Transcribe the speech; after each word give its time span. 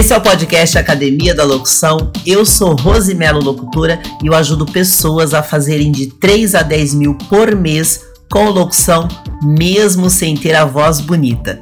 Esse 0.00 0.14
é 0.14 0.16
o 0.16 0.20
podcast 0.22 0.78
Academia 0.78 1.34
da 1.34 1.44
Locução. 1.44 2.10
Eu 2.26 2.46
sou 2.46 2.74
Rosimelo 2.74 3.38
Locutora 3.38 4.00
e 4.24 4.28
eu 4.28 4.34
ajudo 4.34 4.64
pessoas 4.64 5.34
a 5.34 5.42
fazerem 5.42 5.92
de 5.92 6.06
3 6.06 6.54
a 6.54 6.62
10 6.62 6.94
mil 6.94 7.14
por 7.28 7.54
mês 7.54 8.00
com 8.30 8.48
locução, 8.48 9.06
mesmo 9.42 10.08
sem 10.08 10.34
ter 10.38 10.54
a 10.54 10.64
voz 10.64 11.02
bonita. 11.02 11.60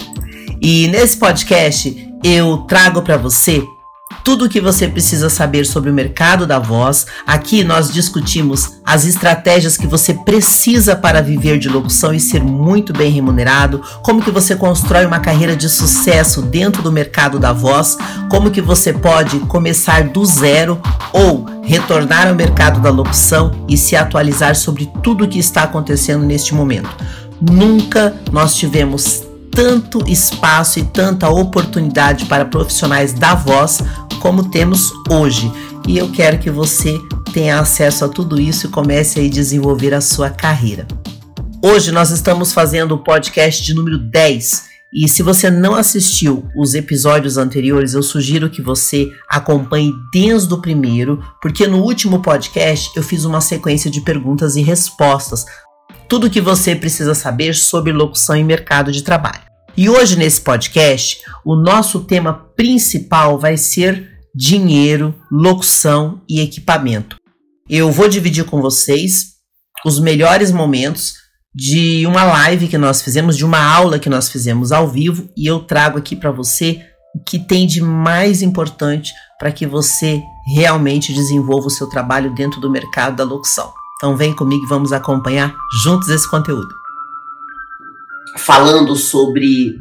E 0.63 0.87
nesse 0.87 1.17
podcast 1.17 2.15
eu 2.23 2.59
trago 2.59 3.03
para 3.03 3.17
você 3.17 3.61
tudo 4.25 4.45
o 4.45 4.49
que 4.49 4.61
você 4.61 4.89
precisa 4.89 5.29
saber 5.31 5.67
sobre 5.67 5.91
o 5.91 5.95
mercado 5.95 6.47
da 6.47 6.59
voz. 6.59 7.07
Aqui 7.27 7.65
nós 7.65 7.91
discutimos 7.91 8.79
as 8.85 9.05
estratégias 9.05 9.77
que 9.77 9.87
você 9.87 10.15
precisa 10.15 10.97
para 10.97 11.23
viver 11.23 11.59
de 11.59 11.69
locução 11.69 12.15
e 12.15 12.21
ser 12.21 12.43
muito 12.43 12.93
bem 12.93 13.11
remunerado, 13.11 13.83
como 14.03 14.23
que 14.23 14.31
você 14.31 14.57
constrói 14.57 15.07
uma 15.07 15.21
carreira 15.21 15.55
de 15.55 15.69
sucesso 15.69 16.43
dentro 16.43 16.83
do 16.83 16.93
mercado 16.93 17.39
da 17.39 17.53
voz, 17.53 17.99
como 18.31 18.51
que 18.51 18.61
você 18.61 18.93
pode 18.93 19.39
começar 19.41 20.05
do 20.05 20.25
zero 20.25 20.81
ou 21.13 21.47
retornar 21.63 22.29
ao 22.29 22.35
mercado 22.35 22.81
da 22.81 22.91
locução 22.91 23.53
e 23.69 23.77
se 23.77 23.95
atualizar 23.95 24.57
sobre 24.57 24.91
tudo 25.03 25.25
o 25.25 25.29
que 25.29 25.39
está 25.39 25.65
acontecendo 25.65 26.25
neste 26.25 26.55
momento. 26.55 26.89
Nunca 27.41 28.15
nós 28.33 28.57
tivemos 28.57 29.28
tanto 29.59 30.09
espaço 30.09 30.79
e 30.79 30.85
tanta 30.85 31.29
oportunidade 31.29 32.27
para 32.27 32.45
profissionais 32.45 33.13
da 33.13 33.35
voz 33.35 33.81
como 34.21 34.51
temos 34.51 34.93
hoje. 35.11 35.51
E 35.85 35.99
eu 35.99 36.13
quero 36.13 36.39
que 36.39 36.49
você 36.49 36.97
tenha 37.33 37.59
acesso 37.59 38.05
a 38.05 38.09
tudo 38.09 38.41
isso 38.41 38.69
e 38.69 38.71
comece 38.71 39.19
a 39.19 39.29
desenvolver 39.29 39.93
a 39.93 40.01
sua 40.01 40.31
carreira. 40.31 40.87
Hoje 41.61 41.91
nós 41.91 42.11
estamos 42.11 42.53
fazendo 42.53 42.95
o 42.95 43.03
podcast 43.03 43.65
de 43.65 43.75
número 43.75 43.99
10. 43.99 44.69
E 44.95 45.09
se 45.09 45.25
você 45.25 45.51
não 45.51 45.75
assistiu 45.75 46.49
os 46.57 46.75
episódios 46.75 47.37
anteriores, 47.37 47.95
eu 47.95 48.03
sugiro 48.03 48.49
que 48.49 48.63
você 48.63 49.11
acompanhe 49.29 49.93
desde 50.13 50.55
o 50.55 50.63
primeiro, 50.63 51.21
porque 51.43 51.67
no 51.67 51.83
último 51.83 52.23
podcast 52.23 52.93
eu 52.95 53.03
fiz 53.03 53.25
uma 53.25 53.41
sequência 53.41 53.91
de 53.91 54.03
perguntas 54.03 54.55
e 54.55 54.63
respostas. 54.63 55.45
Tudo 56.09 56.29
o 56.29 56.31
que 56.31 56.41
você 56.41 56.77
precisa 56.77 57.13
saber 57.13 57.57
sobre 57.57 57.93
locução 57.93 58.37
e 58.37 58.45
mercado 58.45 58.93
de 58.93 59.03
trabalho. 59.03 59.48
E 59.79 59.89
hoje 59.89 60.17
nesse 60.17 60.41
podcast, 60.41 61.21
o 61.45 61.55
nosso 61.55 62.01
tema 62.01 62.35
principal 62.57 63.39
vai 63.39 63.57
ser 63.57 64.11
dinheiro, 64.35 65.15
locução 65.31 66.21
e 66.29 66.41
equipamento. 66.41 67.17
Eu 67.71 67.93
vou 67.93 68.09
dividir 68.09 68.45
com 68.45 68.61
vocês 68.61 69.35
os 69.87 70.01
melhores 70.01 70.51
momentos 70.51 71.15
de 71.55 72.05
uma 72.09 72.25
live 72.25 72.67
que 72.67 72.77
nós 72.77 73.01
fizemos, 73.03 73.37
de 73.37 73.45
uma 73.45 73.61
aula 73.61 74.01
que 74.01 74.11
nós 74.11 74.29
fizemos 74.29 74.73
ao 74.73 74.89
vivo, 74.89 75.29
e 75.37 75.47
eu 75.47 75.61
trago 75.61 75.97
aqui 75.97 76.17
para 76.17 76.33
você 76.33 76.85
o 77.15 77.23
que 77.23 77.39
tem 77.39 77.65
de 77.65 77.81
mais 77.81 78.43
importante 78.43 79.13
para 79.39 79.53
que 79.53 79.65
você 79.65 80.21
realmente 80.57 81.15
desenvolva 81.15 81.69
o 81.69 81.71
seu 81.71 81.89
trabalho 81.89 82.35
dentro 82.35 82.61
do 82.61 82.69
mercado 82.69 83.15
da 83.15 83.23
locução. 83.23 83.73
Então 83.95 84.17
vem 84.17 84.35
comigo 84.35 84.65
e 84.65 84.69
vamos 84.69 84.93
acompanhar 84.93 85.55
juntos 85.85 86.09
esse 86.09 86.29
conteúdo 86.29 86.88
falando 88.37 88.95
sobre 88.97 89.75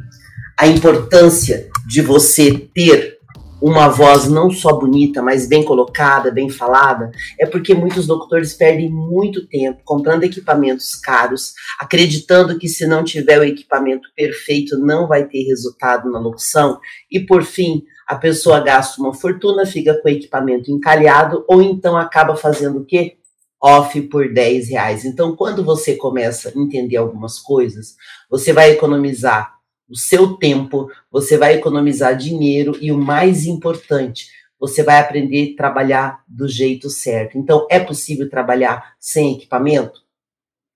a 0.58 0.68
importância 0.68 1.70
de 1.88 2.02
você 2.02 2.52
ter 2.74 3.18
uma 3.62 3.88
voz 3.88 4.30
não 4.30 4.52
só 4.52 4.74
bonita, 4.74 5.22
mas 5.22 5.48
bem 5.48 5.64
colocada, 5.64 6.32
bem 6.32 6.50
falada, 6.50 7.12
é 7.40 7.46
porque 7.46 7.74
muitos 7.74 8.08
locutores 8.08 8.54
perdem 8.54 8.90
muito 8.90 9.48
tempo 9.48 9.82
comprando 9.84 10.24
equipamentos 10.24 10.96
caros, 10.96 11.54
acreditando 11.80 12.58
que 12.58 12.68
se 12.68 12.86
não 12.86 13.04
tiver 13.04 13.40
o 13.40 13.44
equipamento 13.44 14.10
perfeito 14.16 14.78
não 14.78 15.08
vai 15.08 15.26
ter 15.26 15.44
resultado 15.44 16.10
na 16.12 16.20
locução, 16.20 16.80
e 17.12 17.20
por 17.20 17.44
fim, 17.44 17.84
a 18.08 18.16
pessoa 18.16 18.60
gasta 18.60 19.02
uma 19.02 19.14
fortuna, 19.14 19.66
fica 19.66 19.94
com 19.96 20.08
o 20.08 20.12
equipamento 20.12 20.72
encalhado, 20.72 21.44
ou 21.48 21.62
então 21.62 21.98
acaba 21.98 22.36
fazendo 22.36 22.80
o 22.80 22.86
quê? 22.86 23.17
Off 23.62 24.00
por 24.04 24.32
10 24.32 24.70
reais. 24.70 25.06
Então, 25.06 25.36
quando 25.36 25.64
você 25.64 25.96
começa 25.96 26.50
a 26.50 26.60
entender 26.60 26.98
algumas 26.98 27.40
coisas, 27.40 27.96
você 28.30 28.54
vai 28.54 28.72
economizar 28.72 29.56
o 29.90 29.96
seu 29.96 30.36
tempo, 30.36 30.90
você 31.12 31.38
vai 31.38 31.56
economizar 31.56 32.16
dinheiro 32.16 32.78
e 32.82 32.92
o 32.92 32.98
mais 32.98 33.46
importante, 33.46 34.28
você 34.60 34.84
vai 34.84 35.00
aprender 35.00 35.54
a 35.54 35.58
trabalhar 35.58 36.24
do 36.28 36.48
jeito 36.48 36.90
certo. 36.90 37.38
Então, 37.38 37.66
é 37.70 37.80
possível 37.80 38.30
trabalhar 38.30 38.96
sem 39.00 39.36
equipamento? 39.36 40.02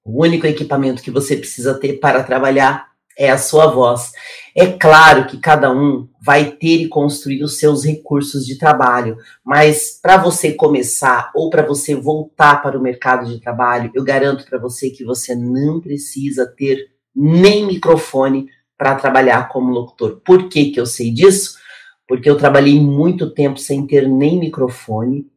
O 0.03 0.23
único 0.23 0.47
equipamento 0.47 1.03
que 1.03 1.11
você 1.11 1.35
precisa 1.35 1.79
ter 1.79 1.99
para 1.99 2.23
trabalhar 2.23 2.90
é 3.21 3.29
a 3.29 3.37
sua 3.37 3.67
voz. 3.67 4.11
É 4.55 4.65
claro 4.65 5.27
que 5.27 5.37
cada 5.37 5.71
um 5.71 6.07
vai 6.19 6.51
ter 6.51 6.81
e 6.81 6.87
construir 6.87 7.43
os 7.43 7.59
seus 7.59 7.85
recursos 7.85 8.45
de 8.45 8.57
trabalho, 8.57 9.15
mas 9.45 9.99
para 10.01 10.17
você 10.17 10.53
começar 10.53 11.31
ou 11.35 11.49
para 11.51 11.61
você 11.61 11.93
voltar 11.95 12.63
para 12.63 12.77
o 12.77 12.81
mercado 12.81 13.27
de 13.27 13.39
trabalho, 13.39 13.91
eu 13.93 14.03
garanto 14.03 14.43
para 14.45 14.57
você 14.57 14.89
que 14.89 15.05
você 15.05 15.35
não 15.35 15.79
precisa 15.79 16.47
ter 16.47 16.89
nem 17.15 17.65
microfone 17.67 18.47
para 18.75 18.95
trabalhar 18.95 19.49
como 19.49 19.71
locutor. 19.71 20.19
Por 20.25 20.49
que, 20.49 20.71
que 20.71 20.79
eu 20.79 20.87
sei 20.87 21.11
disso? 21.11 21.59
Porque 22.07 22.29
eu 22.29 22.37
trabalhei 22.37 22.79
muito 22.79 23.29
tempo 23.29 23.59
sem 23.59 23.85
ter 23.85 24.09
nem 24.09 24.39
microfone. 24.39 25.27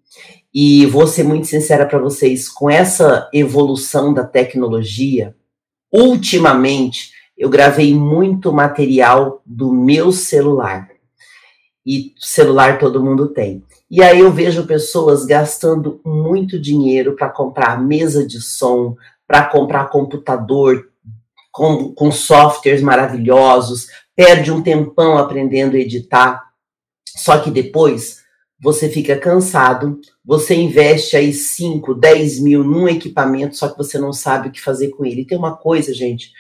E 0.53 0.87
vou 0.87 1.06
ser 1.06 1.25
muito 1.25 1.49
sincera 1.49 1.84
para 1.84 1.99
vocês, 1.99 2.49
com 2.49 2.71
essa 2.71 3.28
evolução 3.33 4.15
da 4.15 4.25
tecnologia, 4.25 5.34
ultimamente 5.93 7.13
eu 7.37 7.49
gravei 7.49 7.95
muito 7.95 8.53
material 8.53 9.43
do 9.45 9.72
meu 9.72 10.12
celular. 10.12 10.89
E 11.87 12.15
celular 12.19 12.78
todo 12.78 13.03
mundo 13.03 13.28
tem. 13.28 13.62
E 13.91 14.03
aí 14.03 14.21
eu 14.21 14.33
vejo 14.33 14.67
pessoas 14.67 15.27
gastando 15.27 16.00
muito 16.05 16.59
dinheiro 16.59 17.15
para 17.15 17.28
comprar 17.28 17.81
mesa 17.81 18.27
de 18.27 18.41
som, 18.41 18.97
para 19.27 19.45
comprar 19.45 19.91
computador 19.91 20.89
com, 21.53 21.93
com 21.93 22.11
softwares 22.11 22.83
maravilhosos, 22.83 23.87
perde 24.16 24.51
um 24.51 24.62
tempão 24.62 25.19
aprendendo 25.19 25.77
a 25.77 25.81
editar. 25.81 26.43
Só 27.16 27.39
que 27.39 27.51
depois 27.51 28.25
você 28.61 28.89
fica 28.89 29.16
cansado, 29.16 30.01
você 30.25 30.55
investe 30.55 31.16
aí 31.16 31.33
5, 31.33 31.95
10 31.95 32.41
mil 32.41 32.65
num 32.65 32.89
equipamento, 32.89 33.56
só 33.56 33.69
que 33.69 33.77
você 33.77 33.99
não 33.99 34.12
sabe 34.12 34.49
o 34.49 34.51
que 34.51 34.61
fazer 34.61 34.89
com 34.89 35.05
ele. 35.05 35.21
E 35.21 35.27
tem 35.27 35.37
uma 35.37 35.55
coisa, 35.55 35.93
gente, 35.93 36.33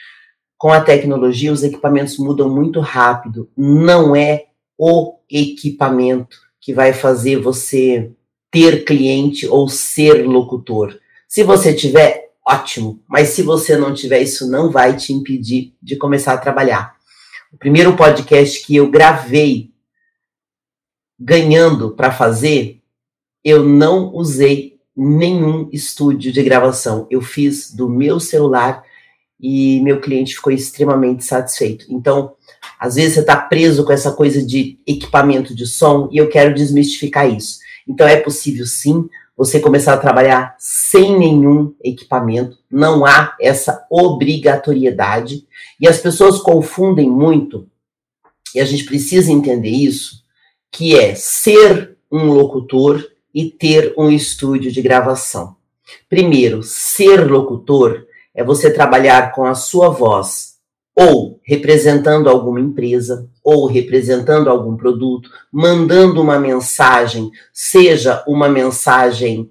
com 0.64 0.72
a 0.72 0.80
tecnologia, 0.80 1.52
os 1.52 1.62
equipamentos 1.62 2.16
mudam 2.16 2.48
muito 2.48 2.80
rápido. 2.80 3.50
Não 3.54 4.16
é 4.16 4.46
o 4.78 5.18
equipamento 5.30 6.38
que 6.58 6.72
vai 6.72 6.94
fazer 6.94 7.36
você 7.36 8.10
ter 8.50 8.82
cliente 8.82 9.46
ou 9.46 9.68
ser 9.68 10.26
locutor. 10.26 10.98
Se 11.28 11.42
você 11.42 11.74
tiver, 11.74 12.30
ótimo. 12.48 12.98
Mas 13.06 13.28
se 13.28 13.42
você 13.42 13.76
não 13.76 13.92
tiver, 13.92 14.22
isso 14.22 14.50
não 14.50 14.70
vai 14.70 14.96
te 14.96 15.12
impedir 15.12 15.74
de 15.82 15.96
começar 15.96 16.32
a 16.32 16.38
trabalhar. 16.38 16.96
O 17.52 17.58
primeiro 17.58 17.94
podcast 17.94 18.66
que 18.66 18.74
eu 18.74 18.90
gravei 18.90 19.70
ganhando 21.20 21.90
para 21.90 22.10
fazer, 22.10 22.80
eu 23.44 23.62
não 23.62 24.14
usei 24.14 24.80
nenhum 24.96 25.68
estúdio 25.70 26.32
de 26.32 26.42
gravação. 26.42 27.06
Eu 27.10 27.20
fiz 27.20 27.70
do 27.70 27.86
meu 27.86 28.18
celular 28.18 28.82
e 29.46 29.78
meu 29.82 30.00
cliente 30.00 30.34
ficou 30.34 30.50
extremamente 30.50 31.22
satisfeito. 31.22 31.84
Então, 31.90 32.32
às 32.80 32.94
vezes 32.94 33.12
você 33.12 33.20
está 33.20 33.36
preso 33.36 33.84
com 33.84 33.92
essa 33.92 34.10
coisa 34.10 34.42
de 34.42 34.78
equipamento 34.86 35.54
de 35.54 35.66
som 35.66 36.08
e 36.10 36.16
eu 36.16 36.30
quero 36.30 36.54
desmistificar 36.54 37.30
isso. 37.30 37.58
Então, 37.86 38.08
é 38.08 38.16
possível 38.16 38.64
sim 38.64 39.06
você 39.36 39.60
começar 39.60 39.92
a 39.92 39.98
trabalhar 39.98 40.56
sem 40.58 41.18
nenhum 41.18 41.74
equipamento, 41.84 42.56
não 42.70 43.04
há 43.04 43.36
essa 43.38 43.84
obrigatoriedade 43.90 45.46
e 45.78 45.86
as 45.86 45.98
pessoas 45.98 46.38
confundem 46.38 47.10
muito, 47.10 47.68
e 48.54 48.60
a 48.60 48.64
gente 48.64 48.84
precisa 48.84 49.30
entender 49.30 49.68
isso, 49.68 50.22
que 50.72 50.96
é 50.98 51.14
ser 51.14 51.98
um 52.10 52.32
locutor 52.32 53.04
e 53.34 53.50
ter 53.50 53.92
um 53.98 54.10
estúdio 54.10 54.72
de 54.72 54.80
gravação. 54.80 55.56
Primeiro, 56.08 56.62
ser 56.62 57.30
locutor 57.30 58.06
é 58.34 58.42
você 58.42 58.70
trabalhar 58.70 59.32
com 59.32 59.44
a 59.44 59.54
sua 59.54 59.88
voz, 59.88 60.54
ou 60.96 61.40
representando 61.44 62.28
alguma 62.28 62.60
empresa, 62.60 63.28
ou 63.42 63.66
representando 63.66 64.48
algum 64.48 64.76
produto, 64.76 65.28
mandando 65.52 66.20
uma 66.20 66.38
mensagem, 66.38 67.30
seja 67.52 68.24
uma 68.26 68.48
mensagem 68.48 69.50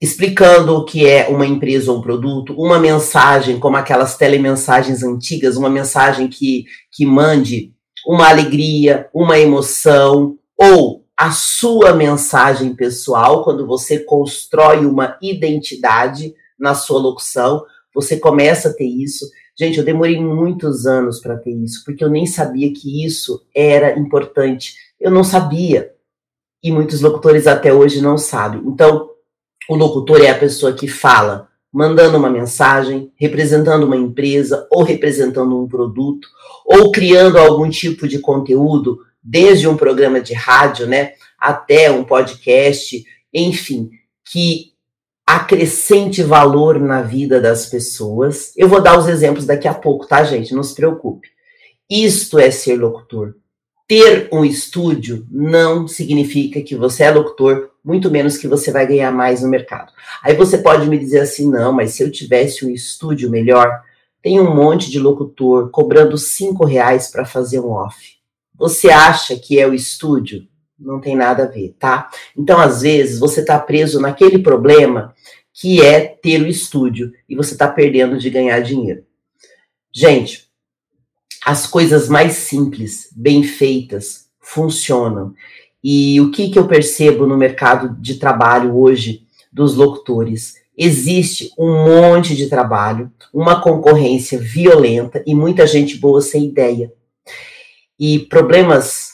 explicando 0.00 0.76
o 0.76 0.84
que 0.84 1.06
é 1.06 1.28
uma 1.28 1.46
empresa 1.46 1.90
ou 1.90 1.98
um 1.98 2.02
produto, 2.02 2.54
uma 2.58 2.78
mensagem 2.78 3.58
como 3.58 3.76
aquelas 3.76 4.16
telemensagens 4.16 5.02
antigas, 5.02 5.56
uma 5.56 5.70
mensagem 5.70 6.28
que, 6.28 6.66
que 6.92 7.06
mande 7.06 7.72
uma 8.06 8.28
alegria, 8.28 9.08
uma 9.14 9.38
emoção, 9.38 10.36
ou 10.58 11.04
a 11.16 11.30
sua 11.30 11.94
mensagem 11.94 12.74
pessoal, 12.74 13.44
quando 13.44 13.66
você 13.66 13.98
constrói 14.00 14.84
uma 14.84 15.16
identidade 15.22 16.34
na 16.58 16.74
sua 16.74 17.00
locução, 17.00 17.64
você 17.94 18.18
começa 18.18 18.68
a 18.68 18.72
ter 18.72 18.86
isso. 18.86 19.26
Gente, 19.56 19.78
eu 19.78 19.84
demorei 19.84 20.20
muitos 20.20 20.86
anos 20.86 21.20
para 21.20 21.36
ter 21.36 21.52
isso, 21.52 21.84
porque 21.84 22.02
eu 22.02 22.10
nem 22.10 22.26
sabia 22.26 22.72
que 22.72 23.04
isso 23.04 23.46
era 23.54 23.98
importante. 23.98 24.74
Eu 25.00 25.10
não 25.10 25.22
sabia. 25.22 25.92
E 26.62 26.72
muitos 26.72 27.00
locutores 27.00 27.46
até 27.46 27.72
hoje 27.72 28.00
não 28.00 28.18
sabem. 28.18 28.62
Então, 28.66 29.10
o 29.68 29.76
locutor 29.76 30.20
é 30.20 30.30
a 30.30 30.38
pessoa 30.38 30.72
que 30.72 30.88
fala, 30.88 31.48
mandando 31.72 32.16
uma 32.16 32.30
mensagem, 32.30 33.12
representando 33.16 33.84
uma 33.84 33.96
empresa 33.96 34.66
ou 34.70 34.82
representando 34.82 35.60
um 35.60 35.68
produto, 35.68 36.28
ou 36.64 36.90
criando 36.90 37.38
algum 37.38 37.68
tipo 37.68 38.08
de 38.08 38.18
conteúdo, 38.18 38.98
desde 39.22 39.66
um 39.66 39.76
programa 39.76 40.20
de 40.20 40.34
rádio, 40.34 40.86
né, 40.86 41.14
até 41.38 41.90
um 41.90 42.04
podcast, 42.04 43.04
enfim, 43.32 43.90
que 44.30 44.73
acrescente 45.34 46.22
valor 46.22 46.78
na 46.78 47.02
vida 47.02 47.40
das 47.40 47.66
pessoas. 47.66 48.52
Eu 48.56 48.68
vou 48.68 48.80
dar 48.80 48.98
os 48.98 49.08
exemplos 49.08 49.44
daqui 49.44 49.66
a 49.66 49.74
pouco, 49.74 50.06
tá, 50.06 50.22
gente? 50.22 50.54
Não 50.54 50.62
se 50.62 50.74
preocupe. 50.74 51.28
Isto 51.90 52.38
é 52.38 52.50
ser 52.50 52.76
locutor. 52.76 53.34
Ter 53.86 54.28
um 54.32 54.44
estúdio 54.44 55.26
não 55.30 55.86
significa 55.86 56.62
que 56.62 56.74
você 56.74 57.02
é 57.02 57.10
locutor, 57.10 57.70
muito 57.84 58.10
menos 58.10 58.38
que 58.38 58.48
você 58.48 58.70
vai 58.70 58.86
ganhar 58.86 59.12
mais 59.12 59.42
no 59.42 59.48
mercado. 59.48 59.92
Aí 60.22 60.34
você 60.34 60.56
pode 60.56 60.88
me 60.88 60.98
dizer 60.98 61.20
assim: 61.20 61.50
não, 61.50 61.72
mas 61.72 61.92
se 61.92 62.02
eu 62.02 62.10
tivesse 62.10 62.64
um 62.64 62.70
estúdio 62.70 63.28
melhor, 63.28 63.82
tem 64.22 64.40
um 64.40 64.54
monte 64.54 64.90
de 64.90 64.98
locutor 64.98 65.68
cobrando 65.70 66.16
cinco 66.16 66.64
reais 66.64 67.08
para 67.08 67.26
fazer 67.26 67.60
um 67.60 67.72
off. 67.72 68.14
Você 68.54 68.88
acha 68.88 69.36
que 69.36 69.58
é 69.58 69.66
o 69.66 69.74
estúdio? 69.74 70.46
Não 70.78 71.00
tem 71.00 71.16
nada 71.16 71.44
a 71.44 71.46
ver, 71.46 71.74
tá? 71.78 72.10
Então, 72.36 72.58
às 72.58 72.82
vezes, 72.82 73.18
você 73.18 73.40
está 73.40 73.58
preso 73.58 74.00
naquele 74.00 74.38
problema 74.38 75.14
que 75.52 75.80
é 75.80 76.00
ter 76.00 76.42
o 76.42 76.48
estúdio 76.48 77.12
e 77.28 77.36
você 77.36 77.52
está 77.52 77.68
perdendo 77.68 78.18
de 78.18 78.28
ganhar 78.28 78.60
dinheiro. 78.60 79.04
Gente, 79.92 80.48
as 81.44 81.66
coisas 81.66 82.08
mais 82.08 82.32
simples, 82.32 83.08
bem 83.14 83.44
feitas, 83.44 84.26
funcionam. 84.40 85.34
E 85.82 86.20
o 86.20 86.30
que, 86.30 86.50
que 86.50 86.58
eu 86.58 86.66
percebo 86.66 87.26
no 87.26 87.36
mercado 87.36 87.96
de 88.00 88.16
trabalho 88.16 88.76
hoje 88.76 89.26
dos 89.52 89.76
locutores? 89.76 90.54
Existe 90.76 91.52
um 91.56 91.84
monte 91.84 92.34
de 92.34 92.48
trabalho, 92.48 93.12
uma 93.32 93.60
concorrência 93.60 94.38
violenta 94.38 95.22
e 95.24 95.34
muita 95.34 95.66
gente 95.66 95.96
boa 95.98 96.20
sem 96.20 96.46
ideia. 96.46 96.92
E 98.00 98.18
problemas 98.18 99.13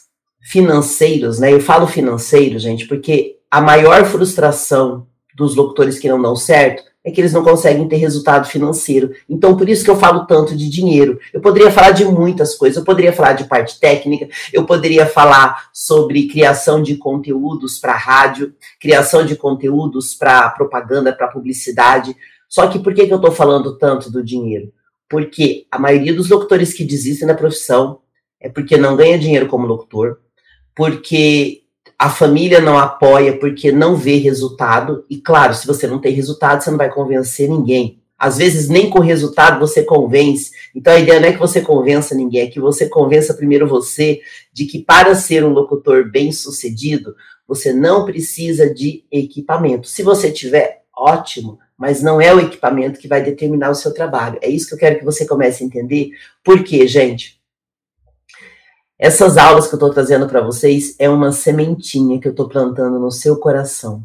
financeiros, 0.51 1.39
né? 1.39 1.53
Eu 1.53 1.61
falo 1.61 1.87
financeiro, 1.87 2.59
gente, 2.59 2.89
porque 2.89 3.37
a 3.49 3.61
maior 3.61 4.05
frustração 4.05 5.07
dos 5.37 5.55
locutores 5.55 5.97
que 5.97 6.09
não 6.09 6.21
dão 6.21 6.35
certo 6.35 6.83
é 7.05 7.11
que 7.13 7.21
eles 7.21 7.33
não 7.33 7.45
conseguem 7.45 7.87
ter 7.87 7.99
resultado 7.99 8.49
financeiro. 8.49 9.13
Então, 9.29 9.57
por 9.57 9.69
isso 9.69 9.85
que 9.85 9.91
eu 9.91 9.97
falo 9.97 10.27
tanto 10.27 10.57
de 10.57 10.69
dinheiro. 10.69 11.21
Eu 11.33 11.41
poderia 11.41 11.71
falar 11.71 11.93
de 11.93 12.05
muitas 12.05 12.57
coisas, 12.57 12.77
eu 12.77 12.85
poderia 12.85 13.13
falar 13.13 13.35
de 13.35 13.45
parte 13.45 13.79
técnica, 13.79 14.29
eu 14.53 14.67
poderia 14.67 15.07
falar 15.07 15.71
sobre 15.73 16.27
criação 16.27 16.83
de 16.83 16.97
conteúdos 16.97 17.79
para 17.79 17.95
rádio, 17.95 18.53
criação 18.81 19.25
de 19.25 19.37
conteúdos 19.37 20.17
para 20.17 20.51
propaganda, 20.51 21.13
para 21.13 21.29
publicidade. 21.29 22.17
Só 22.49 22.67
que 22.67 22.81
por 22.81 22.93
que, 22.93 23.07
que 23.07 23.13
eu 23.13 23.19
estou 23.19 23.31
falando 23.31 23.79
tanto 23.79 24.11
do 24.11 24.23
dinheiro? 24.23 24.73
Porque 25.09 25.65
a 25.71 25.79
maioria 25.79 26.13
dos 26.13 26.29
locutores 26.29 26.75
que 26.75 26.85
desistem 26.85 27.29
da 27.29 27.35
profissão 27.35 28.01
é 28.41 28.49
porque 28.49 28.77
não 28.77 28.97
ganha 28.97 29.17
dinheiro 29.17 29.47
como 29.47 29.67
locutor, 29.67 30.19
porque 30.75 31.63
a 31.99 32.09
família 32.09 32.61
não 32.61 32.79
apoia, 32.79 33.39
porque 33.39 33.71
não 33.71 33.95
vê 33.95 34.17
resultado. 34.17 35.05
E 35.11 35.19
claro, 35.19 35.55
se 35.55 35.67
você 35.67 35.87
não 35.87 35.99
tem 35.99 36.13
resultado, 36.15 36.63
você 36.63 36.71
não 36.71 36.79
vai 36.79 36.91
convencer 36.91 37.49
ninguém. 37.49 38.01
Às 38.19 38.37
vezes, 38.37 38.69
nem 38.69 38.91
com 38.91 39.01
resultado 39.01 39.59
você 39.59 39.83
convence. 39.83 40.51
Então, 40.75 40.93
a 40.93 40.99
ideia 40.99 41.19
não 41.19 41.29
é 41.29 41.33
que 41.33 41.39
você 41.39 41.63
convença 41.63 42.15
ninguém, 42.15 42.43
é 42.43 42.47
que 42.47 42.61
você 42.61 42.87
convença 42.87 43.33
primeiro 43.33 43.67
você 43.67 44.21
de 44.53 44.67
que 44.67 44.79
para 44.79 45.15
ser 45.15 45.43
um 45.43 45.49
locutor 45.49 46.11
bem 46.11 46.31
sucedido, 46.31 47.15
você 47.49 47.73
não 47.73 48.05
precisa 48.05 48.73
de 48.73 49.05
equipamento. 49.11 49.89
Se 49.89 50.03
você 50.03 50.31
tiver, 50.31 50.83
ótimo, 50.95 51.59
mas 51.79 52.03
não 52.03 52.21
é 52.21 52.35
o 52.35 52.41
equipamento 52.41 53.01
que 53.01 53.09
vai 53.09 53.23
determinar 53.23 53.71
o 53.71 53.75
seu 53.75 53.95
trabalho. 53.95 54.39
É 54.43 54.51
isso 54.51 54.69
que 54.69 54.75
eu 54.75 54.79
quero 54.79 54.99
que 54.99 55.05
você 55.05 55.27
comece 55.27 55.65
a 55.65 55.67
entender. 55.67 56.11
Por 56.45 56.63
quê, 56.63 56.87
gente? 56.87 57.40
Essas 59.03 59.39
aulas 59.39 59.67
que 59.67 59.73
eu 59.73 59.79
estou 59.79 59.89
trazendo 59.89 60.29
para 60.29 60.43
vocês 60.43 60.95
é 60.99 61.09
uma 61.09 61.33
sementinha 61.33 62.21
que 62.21 62.29
eu 62.29 62.33
estou 62.33 62.47
plantando 62.47 62.99
no 62.99 63.11
seu 63.11 63.35
coração. 63.39 64.05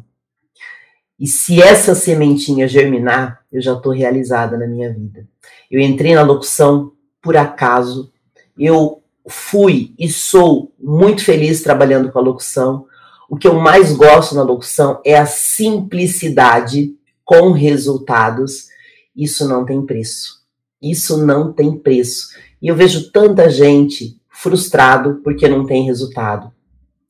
E 1.20 1.26
se 1.26 1.60
essa 1.60 1.94
sementinha 1.94 2.66
germinar, 2.66 3.44
eu 3.52 3.60
já 3.60 3.74
estou 3.74 3.92
realizada 3.92 4.56
na 4.56 4.66
minha 4.66 4.90
vida. 4.90 5.28
Eu 5.70 5.82
entrei 5.82 6.14
na 6.14 6.22
locução 6.22 6.92
por 7.20 7.36
acaso, 7.36 8.10
eu 8.58 9.02
fui 9.28 9.94
e 9.98 10.08
sou 10.08 10.72
muito 10.80 11.22
feliz 11.22 11.62
trabalhando 11.62 12.10
com 12.10 12.18
a 12.18 12.22
locução. 12.22 12.86
O 13.28 13.36
que 13.36 13.46
eu 13.46 13.52
mais 13.52 13.92
gosto 13.92 14.34
na 14.34 14.42
locução 14.42 15.02
é 15.04 15.18
a 15.18 15.26
simplicidade 15.26 16.94
com 17.22 17.52
resultados. 17.52 18.68
Isso 19.14 19.46
não 19.46 19.66
tem 19.66 19.84
preço. 19.84 20.40
Isso 20.80 21.18
não 21.18 21.52
tem 21.52 21.76
preço. 21.76 22.28
E 22.62 22.68
eu 22.68 22.74
vejo 22.74 23.12
tanta 23.12 23.50
gente 23.50 24.15
frustrado 24.36 25.20
porque 25.24 25.48
não 25.48 25.64
tem 25.64 25.84
resultado. 25.84 26.52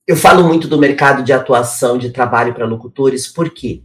Eu 0.07 0.17
falo 0.17 0.45
muito 0.45 0.69
do 0.69 0.79
mercado 0.79 1.25
de 1.25 1.33
atuação 1.33 1.99
de 1.99 2.11
trabalho 2.11 2.55
para 2.55 2.65
locutores, 2.65 3.27
porque 3.27 3.83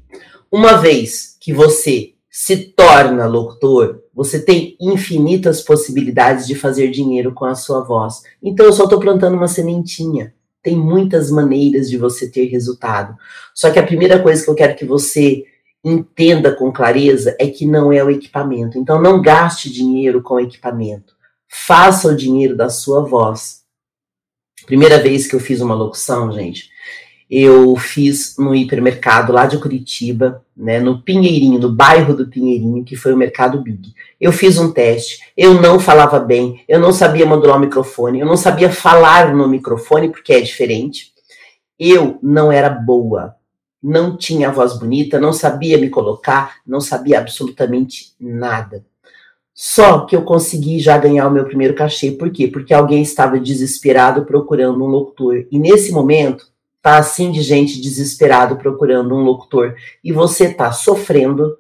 uma 0.51 0.77
vez 0.77 1.37
que 1.39 1.51
você 1.51 2.13
se 2.29 2.57
torna 2.57 3.25
locutor, 3.25 4.03
você 4.13 4.39
tem 4.39 4.77
infinitas 4.79 5.59
possibilidades 5.61 6.45
de 6.45 6.53
fazer 6.53 6.91
dinheiro 6.91 7.33
com 7.33 7.45
a 7.45 7.55
sua 7.55 7.81
voz. 7.81 8.21
Então 8.43 8.65
eu 8.65 8.73
só 8.73 8.83
estou 8.83 8.99
plantando 8.99 9.35
uma 9.35 9.47
sementinha. 9.47 10.33
Tem 10.61 10.77
muitas 10.77 11.31
maneiras 11.31 11.89
de 11.89 11.97
você 11.97 12.29
ter 12.29 12.45
resultado. 12.45 13.15
Só 13.55 13.71
que 13.71 13.79
a 13.79 13.85
primeira 13.85 14.19
coisa 14.19 14.43
que 14.43 14.49
eu 14.49 14.55
quero 14.55 14.75
que 14.75 14.85
você 14.85 15.43
entenda 15.83 16.55
com 16.55 16.71
clareza 16.71 17.35
é 17.39 17.47
que 17.47 17.65
não 17.65 17.91
é 17.91 18.03
o 18.03 18.11
equipamento. 18.11 18.77
Então 18.77 19.01
não 19.01 19.19
gaste 19.19 19.71
dinheiro 19.71 20.21
com 20.21 20.39
equipamento. 20.39 21.10
Faça 21.53 22.07
o 22.07 22.15
dinheiro 22.15 22.55
da 22.55 22.69
sua 22.69 23.03
voz. 23.03 23.63
Primeira 24.65 24.99
vez 24.99 25.27
que 25.27 25.35
eu 25.35 25.39
fiz 25.39 25.59
uma 25.59 25.75
locução, 25.75 26.31
gente, 26.31 26.69
eu 27.29 27.75
fiz 27.75 28.37
no 28.37 28.55
hipermercado 28.55 29.33
lá 29.33 29.45
de 29.45 29.57
Curitiba, 29.57 30.45
né, 30.55 30.79
no 30.79 31.01
Pinheirinho, 31.01 31.59
no 31.59 31.69
bairro 31.69 32.15
do 32.15 32.27
Pinheirinho, 32.27 32.85
que 32.85 32.95
foi 32.95 33.13
o 33.13 33.17
Mercado 33.17 33.61
Big. 33.61 33.93
Eu 34.19 34.31
fiz 34.31 34.57
um 34.57 34.71
teste, 34.71 35.19
eu 35.35 35.61
não 35.61 35.77
falava 35.77 36.19
bem, 36.19 36.63
eu 36.69 36.79
não 36.79 36.93
sabia 36.93 37.25
modular 37.25 37.57
o 37.57 37.59
microfone, 37.59 38.21
eu 38.21 38.25
não 38.25 38.37
sabia 38.37 38.71
falar 38.71 39.35
no 39.35 39.47
microfone, 39.47 40.09
porque 40.09 40.31
é 40.31 40.39
diferente. 40.39 41.11
Eu 41.77 42.17
não 42.23 42.49
era 42.49 42.69
boa, 42.69 43.35
não 43.83 44.15
tinha 44.15 44.51
voz 44.51 44.77
bonita, 44.77 45.19
não 45.19 45.33
sabia 45.33 45.77
me 45.77 45.89
colocar, 45.89 46.57
não 46.65 46.79
sabia 46.79 47.19
absolutamente 47.19 48.13
nada. 48.19 48.85
Só 49.53 50.05
que 50.05 50.15
eu 50.15 50.23
consegui 50.23 50.79
já 50.79 50.97
ganhar 50.97 51.27
o 51.27 51.31
meu 51.31 51.45
primeiro 51.45 51.75
cachê. 51.75 52.11
Por 52.11 52.31
quê? 52.31 52.47
Porque 52.47 52.73
alguém 52.73 53.01
estava 53.01 53.39
desesperado 53.39 54.25
procurando 54.25 54.83
um 54.83 54.87
locutor. 54.87 55.45
E 55.51 55.59
nesse 55.59 55.91
momento, 55.91 56.45
tá 56.81 56.97
assim 56.97 57.31
de 57.31 57.41
gente 57.41 57.79
desesperado 57.81 58.55
procurando 58.55 59.13
um 59.13 59.23
locutor. 59.23 59.75
E 60.03 60.11
você 60.11 60.53
tá 60.53 60.71
sofrendo 60.71 61.57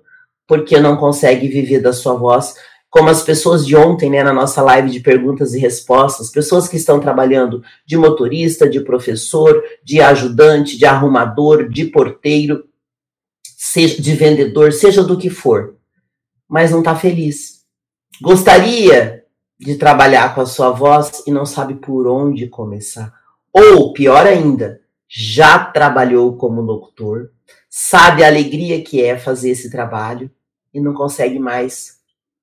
porque 0.47 0.79
não 0.79 0.97
consegue 0.97 1.47
viver 1.47 1.79
da 1.79 1.93
sua 1.93 2.13
voz. 2.13 2.55
Como 2.89 3.09
as 3.09 3.23
pessoas 3.23 3.65
de 3.65 3.75
ontem, 3.75 4.09
né, 4.09 4.21
na 4.21 4.33
nossa 4.33 4.61
live 4.61 4.89
de 4.89 4.99
perguntas 4.99 5.53
e 5.53 5.59
respostas, 5.59 6.29
pessoas 6.29 6.67
que 6.67 6.75
estão 6.75 6.99
trabalhando 6.99 7.63
de 7.85 7.95
motorista, 7.95 8.67
de 8.67 8.81
professor, 8.81 9.63
de 9.83 10.01
ajudante, 10.01 10.77
de 10.77 10.85
arrumador, 10.85 11.69
de 11.69 11.85
porteiro, 11.85 12.65
seja 13.45 14.01
de 14.01 14.13
vendedor, 14.13 14.73
seja 14.73 15.03
do 15.03 15.17
que 15.17 15.29
for, 15.29 15.77
mas 16.49 16.71
não 16.71 16.83
tá 16.83 16.93
feliz 16.95 17.60
Gostaria 18.21 19.25
de 19.59 19.75
trabalhar 19.77 20.35
com 20.35 20.41
a 20.41 20.45
sua 20.45 20.69
voz 20.69 21.23
e 21.25 21.31
não 21.31 21.43
sabe 21.43 21.73
por 21.73 22.05
onde 22.05 22.47
começar. 22.47 23.11
Ou, 23.51 23.93
pior 23.93 24.27
ainda, 24.27 24.79
já 25.07 25.65
trabalhou 25.65 26.37
como 26.37 26.61
locutor, 26.61 27.31
sabe 27.67 28.23
a 28.23 28.27
alegria 28.27 28.83
que 28.83 29.01
é 29.01 29.17
fazer 29.17 29.49
esse 29.49 29.71
trabalho 29.71 30.29
e 30.71 30.79
não 30.79 30.93
consegue 30.93 31.39
mais 31.39 31.97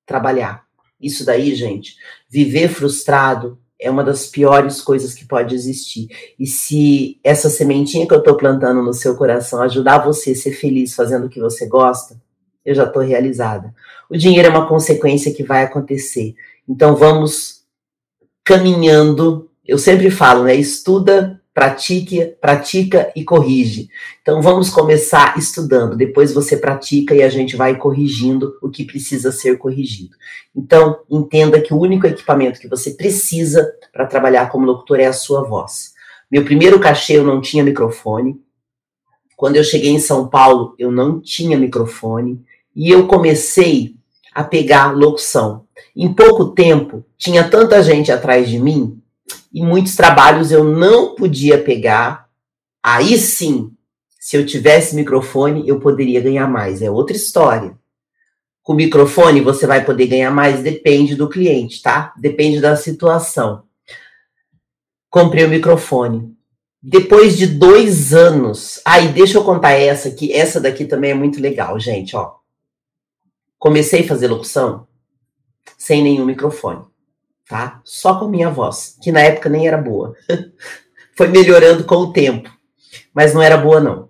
trabalhar. 0.05 0.65
Isso 0.99 1.25
daí, 1.25 1.55
gente, 1.55 1.95
viver 2.29 2.67
frustrado 2.67 3.57
é 3.79 3.89
uma 3.89 4.03
das 4.03 4.27
piores 4.27 4.81
coisas 4.81 5.13
que 5.13 5.23
pode 5.23 5.55
existir. 5.55 6.09
E 6.37 6.45
se 6.45 7.21
essa 7.23 7.49
sementinha 7.49 8.05
que 8.05 8.13
eu 8.13 8.19
estou 8.19 8.35
plantando 8.35 8.83
no 8.83 8.93
seu 8.93 9.15
coração 9.15 9.61
ajudar 9.61 9.99
você 9.99 10.31
a 10.31 10.35
ser 10.35 10.51
feliz 10.51 10.93
fazendo 10.93 11.27
o 11.27 11.29
que 11.29 11.39
você 11.39 11.65
gosta, 11.65 12.19
eu 12.69 12.75
já 12.75 12.83
estou 12.83 13.01
realizada. 13.01 13.73
O 14.07 14.15
dinheiro 14.15 14.47
é 14.47 14.51
uma 14.51 14.67
consequência 14.67 15.33
que 15.33 15.41
vai 15.41 15.63
acontecer. 15.63 16.35
Então 16.67 16.95
vamos 16.95 17.63
caminhando. 18.43 19.49
Eu 19.65 19.79
sempre 19.79 20.11
falo, 20.11 20.43
né? 20.43 20.53
Estuda 20.53 21.41
pratique, 21.51 22.23
pratica 22.39 23.11
e 23.15 23.23
corrige. 23.23 23.89
Então 24.21 24.39
vamos 24.39 24.69
começar 24.69 25.35
estudando, 25.35 25.97
depois 25.97 26.31
você 26.31 26.55
pratica 26.55 27.15
e 27.15 27.23
a 27.23 27.27
gente 27.27 27.55
vai 27.55 27.75
corrigindo 27.75 28.55
o 28.61 28.69
que 28.69 28.85
precisa 28.85 29.31
ser 29.31 29.57
corrigido. 29.57 30.15
Então 30.55 30.99
entenda 31.09 31.59
que 31.59 31.73
o 31.73 31.79
único 31.79 32.05
equipamento 32.05 32.59
que 32.59 32.67
você 32.67 32.91
precisa 32.91 33.67
para 33.91 34.05
trabalhar 34.05 34.49
como 34.51 34.65
locutor 34.65 34.99
é 34.99 35.07
a 35.07 35.13
sua 35.13 35.43
voz. 35.43 35.93
Meu 36.31 36.45
primeiro 36.45 36.79
cachê 36.79 37.17
eu 37.17 37.23
não 37.23 37.41
tinha 37.41 37.63
microfone. 37.63 38.39
Quando 39.35 39.55
eu 39.55 39.63
cheguei 39.63 39.89
em 39.89 39.99
São 39.99 40.27
Paulo, 40.27 40.75
eu 40.77 40.91
não 40.91 41.19
tinha 41.19 41.57
microfone 41.57 42.45
e 42.79 42.89
eu 42.89 43.07
comecei 43.07 43.95
a 44.33 44.41
pegar 44.41 44.95
locução. 44.95 45.65
Em 45.93 46.13
pouco 46.13 46.51
tempo, 46.51 47.05
tinha 47.17 47.43
tanta 47.43 47.83
gente 47.83 48.09
atrás 48.09 48.47
de 48.47 48.57
mim 48.57 49.01
e 49.53 49.61
muitos 49.61 49.97
trabalhos 49.97 50.49
eu 50.49 50.63
não 50.63 51.13
podia 51.13 51.61
pegar. 51.61 52.29
Aí 52.81 53.17
sim, 53.17 53.71
se 54.17 54.37
eu 54.37 54.45
tivesse 54.45 54.95
microfone, 54.95 55.67
eu 55.67 55.77
poderia 55.81 56.21
ganhar 56.21 56.47
mais. 56.47 56.81
É 56.81 56.89
outra 56.89 57.17
história. 57.17 57.77
Com 58.63 58.75
microfone, 58.75 59.41
você 59.41 59.67
vai 59.67 59.83
poder 59.83 60.07
ganhar 60.07 60.31
mais, 60.31 60.63
depende 60.63 61.15
do 61.15 61.27
cliente, 61.27 61.81
tá? 61.81 62.13
Depende 62.17 62.61
da 62.61 62.77
situação. 62.77 63.63
Comprei 65.09 65.43
o 65.43 65.49
microfone. 65.49 66.33
Depois 66.81 67.37
de 67.37 67.45
dois 67.45 68.13
anos. 68.13 68.79
Aí, 68.85 69.09
ah, 69.09 69.11
deixa 69.11 69.37
eu 69.37 69.43
contar 69.43 69.71
essa 69.71 70.07
aqui. 70.07 70.31
Essa 70.31 70.61
daqui 70.61 70.85
também 70.85 71.11
é 71.11 71.15
muito 71.15 71.41
legal, 71.41 71.77
gente, 71.77 72.15
ó. 72.15 72.38
Comecei 73.59 74.03
a 74.03 74.07
fazer 74.07 74.27
locução 74.27 74.87
sem 75.77 76.01
nenhum 76.01 76.25
microfone 76.25 76.89
tá? 77.49 77.81
Só 77.83 78.19
com 78.19 78.27
minha 78.27 78.51
voz, 78.51 78.95
que 79.01 79.11
na 79.11 79.21
época 79.21 79.49
nem 79.49 79.67
era 79.67 79.77
boa. 79.77 80.15
Foi 81.17 81.27
melhorando 81.27 81.83
com 81.83 81.95
o 81.95 82.13
tempo, 82.13 82.49
mas 83.11 83.33
não 83.33 83.41
era 83.41 83.57
boa 83.57 83.81
não. 83.81 84.09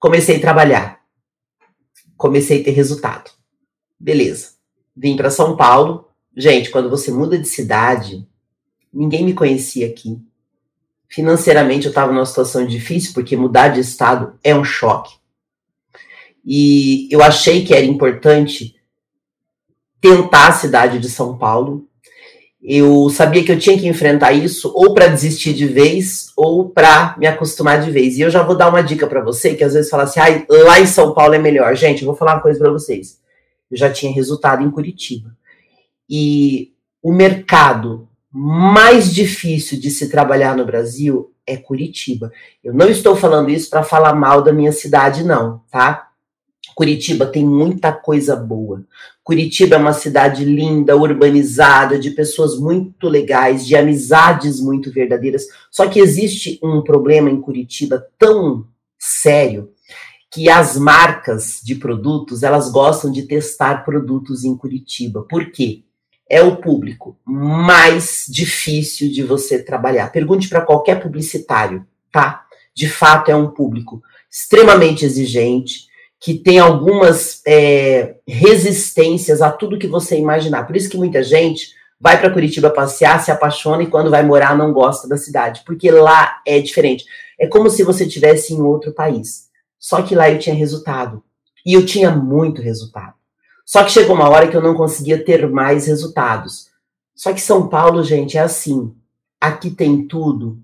Comecei 0.00 0.38
a 0.38 0.40
trabalhar. 0.40 1.00
Comecei 2.16 2.62
a 2.62 2.64
ter 2.64 2.70
resultado. 2.70 3.30
Beleza. 4.00 4.52
Vim 4.96 5.16
para 5.16 5.30
São 5.30 5.54
Paulo. 5.54 6.08
Gente, 6.34 6.70
quando 6.70 6.88
você 6.88 7.12
muda 7.12 7.38
de 7.38 7.46
cidade, 7.46 8.26
ninguém 8.92 9.24
me 9.24 9.34
conhecia 9.34 9.86
aqui. 9.86 10.18
Financeiramente 11.08 11.86
eu 11.86 11.90
estava 11.90 12.10
numa 12.10 12.26
situação 12.26 12.66
difícil, 12.66 13.12
porque 13.12 13.36
mudar 13.36 13.68
de 13.68 13.80
estado 13.80 14.38
é 14.42 14.54
um 14.54 14.64
choque. 14.64 15.14
E 16.48 17.06
eu 17.10 17.22
achei 17.22 17.62
que 17.64 17.74
era 17.74 17.84
importante 17.84 18.74
tentar 20.00 20.48
a 20.48 20.52
cidade 20.52 20.98
de 20.98 21.10
São 21.10 21.36
Paulo 21.36 21.88
eu 22.62 23.08
sabia 23.08 23.44
que 23.44 23.52
eu 23.52 23.58
tinha 23.58 23.78
que 23.78 23.86
enfrentar 23.86 24.32
isso 24.32 24.72
ou 24.74 24.92
para 24.92 25.06
desistir 25.06 25.54
de 25.54 25.66
vez 25.66 26.32
ou 26.36 26.68
para 26.68 27.14
me 27.16 27.26
acostumar 27.26 27.80
de 27.80 27.90
vez. 27.90 28.18
E 28.18 28.20
eu 28.20 28.30
já 28.30 28.42
vou 28.42 28.56
dar 28.56 28.68
uma 28.68 28.82
dica 28.82 29.06
para 29.06 29.22
você 29.22 29.54
que 29.54 29.62
às 29.62 29.74
vezes 29.74 29.90
fala 29.90 30.02
assim: 30.02 30.20
ah, 30.20 30.44
lá 30.64 30.80
em 30.80 30.86
São 30.86 31.14
Paulo 31.14 31.34
é 31.34 31.38
melhor. 31.38 31.74
Gente, 31.76 32.02
eu 32.02 32.06
vou 32.06 32.16
falar 32.16 32.34
uma 32.34 32.42
coisa 32.42 32.58
para 32.58 32.70
vocês. 32.70 33.20
Eu 33.70 33.76
já 33.76 33.90
tinha 33.90 34.12
resultado 34.12 34.62
em 34.62 34.70
Curitiba. 34.70 35.36
E 36.10 36.72
o 37.02 37.12
mercado 37.12 38.08
mais 38.30 39.14
difícil 39.14 39.80
de 39.80 39.90
se 39.90 40.10
trabalhar 40.10 40.56
no 40.56 40.64
Brasil 40.64 41.32
é 41.46 41.56
Curitiba. 41.56 42.32
Eu 42.62 42.74
não 42.74 42.88
estou 42.88 43.14
falando 43.14 43.50
isso 43.50 43.70
para 43.70 43.82
falar 43.82 44.14
mal 44.14 44.42
da 44.42 44.52
minha 44.52 44.72
cidade, 44.72 45.22
não, 45.22 45.62
tá? 45.70 46.07
Curitiba 46.78 47.26
tem 47.26 47.44
muita 47.44 47.92
coisa 47.92 48.36
boa. 48.36 48.86
Curitiba 49.24 49.74
é 49.74 49.78
uma 49.80 49.92
cidade 49.92 50.44
linda, 50.44 50.96
urbanizada, 50.96 51.98
de 51.98 52.12
pessoas 52.12 52.56
muito 52.56 53.08
legais, 53.08 53.66
de 53.66 53.74
amizades 53.74 54.60
muito 54.60 54.92
verdadeiras. 54.92 55.46
Só 55.72 55.88
que 55.88 55.98
existe 55.98 56.56
um 56.62 56.80
problema 56.80 57.28
em 57.28 57.40
Curitiba 57.40 58.06
tão 58.16 58.64
sério 58.96 59.72
que 60.30 60.48
as 60.48 60.78
marcas 60.78 61.60
de 61.64 61.74
produtos, 61.74 62.44
elas 62.44 62.70
gostam 62.70 63.10
de 63.10 63.22
testar 63.22 63.84
produtos 63.84 64.44
em 64.44 64.56
Curitiba. 64.56 65.26
Por 65.28 65.50
quê? 65.50 65.82
É 66.30 66.40
o 66.42 66.58
público 66.58 67.18
mais 67.24 68.24
difícil 68.28 69.10
de 69.10 69.24
você 69.24 69.60
trabalhar. 69.60 70.12
Pergunte 70.12 70.48
para 70.48 70.60
qualquer 70.60 71.02
publicitário, 71.02 71.84
tá? 72.12 72.44
De 72.72 72.88
fato, 72.88 73.32
é 73.32 73.34
um 73.34 73.50
público 73.50 74.00
extremamente 74.30 75.04
exigente, 75.04 75.87
que 76.20 76.34
tem 76.34 76.58
algumas 76.58 77.40
é, 77.46 78.16
resistências 78.26 79.40
a 79.40 79.50
tudo 79.50 79.78
que 79.78 79.86
você 79.86 80.18
imaginar. 80.18 80.66
Por 80.66 80.76
isso 80.76 80.88
que 80.88 80.96
muita 80.96 81.22
gente 81.22 81.68
vai 82.00 82.20
para 82.20 82.30
Curitiba 82.30 82.70
passear, 82.70 83.22
se 83.22 83.30
apaixona 83.30 83.82
e 83.82 83.86
quando 83.88 84.10
vai 84.10 84.22
morar 84.22 84.56
não 84.56 84.72
gosta 84.72 85.08
da 85.08 85.16
cidade, 85.16 85.62
porque 85.64 85.90
lá 85.90 86.40
é 86.46 86.60
diferente. 86.60 87.04
É 87.38 87.46
como 87.46 87.70
se 87.70 87.82
você 87.82 88.04
estivesse 88.04 88.52
em 88.52 88.60
outro 88.60 88.92
país. 88.92 89.48
Só 89.78 90.02
que 90.02 90.14
lá 90.14 90.28
eu 90.28 90.38
tinha 90.38 90.54
resultado. 90.54 91.22
E 91.64 91.74
eu 91.74 91.86
tinha 91.86 92.10
muito 92.10 92.60
resultado. 92.60 93.14
Só 93.64 93.84
que 93.84 93.92
chegou 93.92 94.16
uma 94.16 94.28
hora 94.28 94.48
que 94.48 94.56
eu 94.56 94.62
não 94.62 94.74
conseguia 94.74 95.22
ter 95.22 95.48
mais 95.48 95.86
resultados. 95.86 96.68
Só 97.14 97.32
que 97.32 97.40
São 97.40 97.68
Paulo, 97.68 98.02
gente, 98.02 98.38
é 98.38 98.40
assim. 98.40 98.94
Aqui 99.40 99.70
tem 99.70 100.06
tudo. 100.06 100.58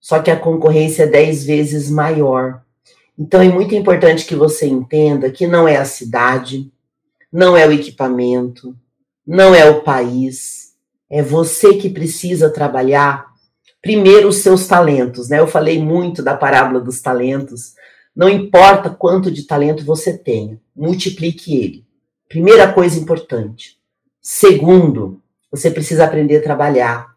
Só 0.00 0.18
que 0.18 0.30
a 0.30 0.36
concorrência 0.36 1.04
é 1.04 1.06
dez 1.06 1.44
vezes 1.44 1.90
maior. 1.90 2.62
Então 3.20 3.42
é 3.42 3.50
muito 3.50 3.74
importante 3.74 4.24
que 4.24 4.34
você 4.34 4.66
entenda 4.66 5.30
que 5.30 5.46
não 5.46 5.68
é 5.68 5.76
a 5.76 5.84
cidade, 5.84 6.72
não 7.30 7.54
é 7.54 7.68
o 7.68 7.72
equipamento, 7.72 8.74
não 9.26 9.54
é 9.54 9.68
o 9.68 9.82
país, 9.82 10.72
é 11.10 11.22
você 11.22 11.74
que 11.74 11.90
precisa 11.90 12.48
trabalhar 12.48 13.26
primeiro 13.82 14.28
os 14.28 14.36
seus 14.36 14.66
talentos, 14.66 15.28
né? 15.28 15.38
Eu 15.38 15.46
falei 15.46 15.78
muito 15.78 16.22
da 16.22 16.34
parábola 16.34 16.80
dos 16.80 17.02
talentos. 17.02 17.74
Não 18.16 18.26
importa 18.26 18.88
quanto 18.88 19.30
de 19.30 19.42
talento 19.42 19.84
você 19.84 20.16
tenha, 20.16 20.58
multiplique 20.74 21.54
ele. 21.54 21.84
Primeira 22.26 22.72
coisa 22.72 22.98
importante. 22.98 23.76
Segundo, 24.22 25.20
você 25.50 25.70
precisa 25.70 26.04
aprender 26.04 26.38
a 26.38 26.42
trabalhar. 26.42 27.14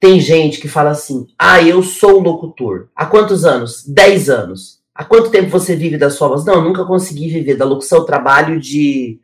Tem 0.00 0.18
gente 0.18 0.60
que 0.60 0.66
fala 0.66 0.90
assim: 0.90 1.28
ah, 1.38 1.62
eu 1.62 1.80
sou 1.80 2.18
locutor. 2.18 2.88
Há 2.94 3.06
quantos 3.06 3.44
anos? 3.44 3.84
Dez 3.86 4.28
anos. 4.28 4.73
Há 4.94 5.04
quanto 5.04 5.30
tempo 5.30 5.50
você 5.50 5.74
vive 5.74 5.98
da 5.98 6.08
sua 6.08 6.28
voz? 6.28 6.44
Não, 6.44 6.62
nunca 6.62 6.84
consegui 6.84 7.28
viver 7.28 7.56
da 7.56 7.64
locução, 7.64 8.06
trabalho 8.06 8.60
de 8.60 9.18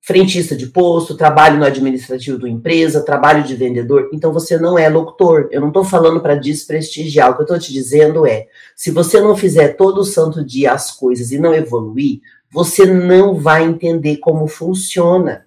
frentista 0.00 0.56
de 0.56 0.66
posto, 0.66 1.16
trabalho 1.16 1.58
no 1.58 1.64
administrativo 1.64 2.38
da 2.38 2.48
empresa, 2.48 3.04
trabalho 3.04 3.44
de 3.44 3.54
vendedor. 3.54 4.10
Então 4.12 4.32
você 4.32 4.58
não 4.58 4.76
é 4.76 4.88
locutor. 4.88 5.48
Eu 5.52 5.60
não 5.60 5.68
estou 5.68 5.84
falando 5.84 6.20
para 6.20 6.34
desprestigiar. 6.34 7.30
O 7.30 7.34
que 7.34 7.42
eu 7.42 7.44
estou 7.44 7.58
te 7.58 7.72
dizendo 7.72 8.26
é: 8.26 8.48
se 8.74 8.90
você 8.90 9.20
não 9.20 9.36
fizer 9.36 9.76
todo 9.76 10.04
santo 10.04 10.44
dia 10.44 10.72
as 10.72 10.90
coisas 10.90 11.30
e 11.30 11.38
não 11.38 11.54
evoluir, 11.54 12.20
você 12.50 12.84
não 12.84 13.36
vai 13.36 13.62
entender 13.62 14.16
como 14.16 14.48
funciona. 14.48 15.46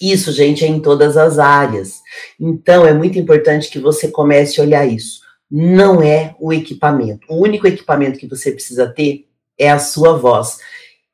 Isso, 0.00 0.32
gente, 0.32 0.64
é 0.64 0.68
em 0.68 0.80
todas 0.80 1.18
as 1.18 1.38
áreas. 1.38 2.00
Então 2.40 2.86
é 2.86 2.94
muito 2.94 3.18
importante 3.18 3.70
que 3.70 3.78
você 3.78 4.08
comece 4.08 4.58
a 4.58 4.64
olhar 4.64 4.86
isso 4.86 5.21
não 5.54 6.00
é 6.00 6.34
o 6.40 6.50
equipamento. 6.50 7.26
O 7.28 7.36
único 7.36 7.66
equipamento 7.66 8.18
que 8.18 8.26
você 8.26 8.50
precisa 8.50 8.88
ter 8.88 9.28
é 9.58 9.70
a 9.70 9.78
sua 9.78 10.16
voz. 10.16 10.58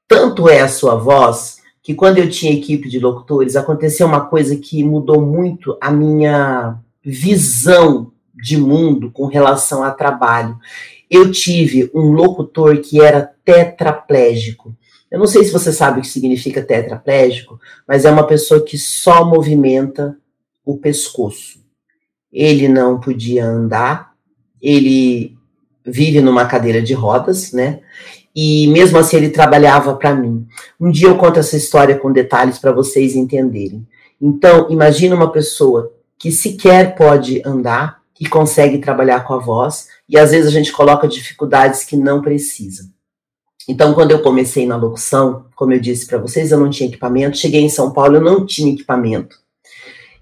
Tanto 0.07 0.49
é 0.49 0.61
a 0.61 0.69
sua 0.69 0.95
voz 0.95 1.59
que 1.83 1.93
quando 1.93 2.19
eu 2.19 2.31
tinha 2.31 2.53
equipe 2.53 2.89
de 2.89 3.01
locutores, 3.01 3.57
aconteceu 3.57 4.07
uma 4.07 4.27
coisa 4.27 4.55
que 4.57 4.85
mudou 4.85 5.21
muito 5.21 5.77
a 5.81 5.91
minha 5.91 6.79
visão 7.03 8.13
de 8.33 8.57
mundo 8.57 9.11
com 9.11 9.27
relação 9.27 9.83
a 9.83 9.91
trabalho. 9.91 10.57
Eu 11.11 11.33
tive 11.33 11.91
um 11.93 12.13
locutor 12.13 12.79
que 12.79 13.01
era 13.01 13.33
tetraplégico. 13.45 14.73
Eu 15.11 15.19
não 15.19 15.27
sei 15.27 15.43
se 15.43 15.51
você 15.51 15.73
sabe 15.73 15.99
o 15.99 16.03
que 16.03 16.09
significa 16.09 16.63
tetraplégico, 16.63 17.59
mas 17.89 18.05
é 18.05 18.11
uma 18.11 18.27
pessoa 18.27 18.65
que 18.65 18.79
só 18.79 19.25
movimenta 19.25 20.17
o 20.65 20.77
pescoço. 20.77 21.59
Ele 22.31 22.69
não 22.69 23.01
podia 23.01 23.47
andar, 23.47 24.08
ele 24.63 25.37
vive 25.85 26.21
numa 26.21 26.47
cadeira 26.47 26.83
de 26.83 26.95
rodas, 26.95 27.53
né? 27.53 27.81
E 28.35 28.69
mesmo 28.69 28.99
assim 28.99 29.17
ele 29.17 29.31
trabalhava 29.31 29.97
para 29.97 30.15
mim. 30.15 30.47
Um 30.79 30.91
dia 30.91 31.09
eu 31.09 31.17
conto 31.17 31.41
essa 31.41 31.57
história 31.57 31.97
com 31.97 32.13
detalhes 32.13 32.59
para 32.59 32.73
vocês 32.73 33.17
entenderem. 33.17 33.87
Então, 34.21 34.71
imagina 34.71 35.15
uma 35.15 35.31
pessoa 35.31 35.93
que 36.19 36.31
sequer 36.31 36.95
pode 36.95 37.43
andar 37.45 37.99
e 38.21 38.27
consegue 38.27 38.79
trabalhar 38.79 39.21
com 39.21 39.35
a 39.35 39.39
voz, 39.39 39.89
e 40.09 40.19
às 40.19 40.33
vezes 40.33 40.49
a 40.49 40.51
gente 40.51 40.73
coloca 40.73 41.07
dificuldades 41.07 41.85
que 41.85 41.97
não 41.97 42.21
precisa. 42.21 42.91
Então, 43.69 43.95
quando 43.95 44.11
eu 44.11 44.23
comecei 44.23 44.67
na 44.67 44.77
locução, 44.77 45.47
como 45.55 45.73
eu 45.73 45.81
disse 45.81 46.07
para 46.07 46.19
vocês, 46.19 46.51
eu 46.51 46.59
não 46.59 46.71
tinha 46.71 46.89
equipamento. 46.89 47.37
Cheguei 47.37 47.61
em 47.61 47.69
São 47.69 47.93
Paulo, 47.93 48.17
eu 48.17 48.21
não 48.21 48.47
tinha 48.47 48.73
equipamento. 48.73 49.37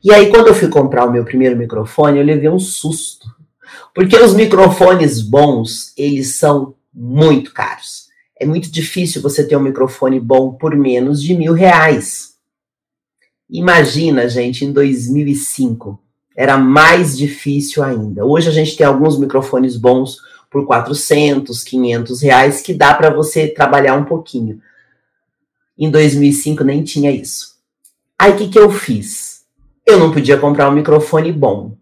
E 0.02 0.12
aí, 0.12 0.31
quando 0.31 0.49
eu 0.49 0.55
fui 0.55 0.69
comprar 0.69 1.07
o 1.07 1.12
meu 1.12 1.25
primeiro 1.25 1.57
microfone, 1.57 2.19
eu 2.19 2.25
levei 2.25 2.50
um 2.50 2.59
susto 2.59 3.36
porque 3.95 4.16
os 4.16 4.35
microfones 4.35 5.21
bons, 5.21 5.92
eles 5.97 6.37
são 6.37 6.75
muito 6.92 7.52
caros. 7.52 8.06
É 8.38 8.45
muito 8.45 8.71
difícil 8.71 9.23
você 9.23 9.47
ter 9.47 9.56
um 9.56 9.62
microfone 9.62 10.21
bom 10.21 10.52
por 10.52 10.75
menos 10.76 11.23
de 11.23 11.35
mil 11.35 11.52
reais. 11.52 12.35
Imagina, 13.49 14.28
gente, 14.28 14.64
em 14.64 14.73
2005, 14.73 15.99
era 16.37 16.59
mais 16.59 17.16
difícil 17.16 17.83
ainda. 17.83 18.25
Hoje 18.25 18.49
a 18.49 18.52
gente 18.52 18.76
tem 18.76 18.87
alguns 18.87 19.18
microfones 19.18 19.76
bons 19.76 20.18
por 20.50 20.66
400, 20.66 21.64
500 21.64 22.23
reais 22.23 22.61
que 22.61 22.75
dá 22.75 22.92
para 22.95 23.11
você 23.11 23.49
trabalhar 23.49 23.95
um 23.95 24.04
pouquinho. 24.04 24.61
Em 25.78 25.90
2005 25.90 26.64
nem 26.64 26.83
tinha 26.83 27.11
isso. 27.11 27.56
Aí 28.18 28.33
o 28.33 28.37
que, 28.37 28.49
que 28.49 28.59
eu 28.59 28.71
fiz? 28.71 29.45
Eu 29.85 29.99
não 29.99 30.11
podia 30.11 30.38
comprar 30.38 30.68
um 30.68 30.75
microfone 30.75 31.33
bom. 31.33 31.76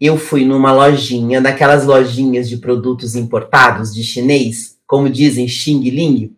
Eu 0.00 0.16
fui 0.16 0.44
numa 0.44 0.72
lojinha, 0.72 1.40
daquelas 1.40 1.84
lojinhas 1.84 2.48
de 2.48 2.56
produtos 2.56 3.16
importados 3.16 3.92
de 3.92 4.04
chinês, 4.04 4.76
como 4.86 5.10
dizem 5.10 5.48
Xing 5.48 5.80
Ling, 5.90 6.36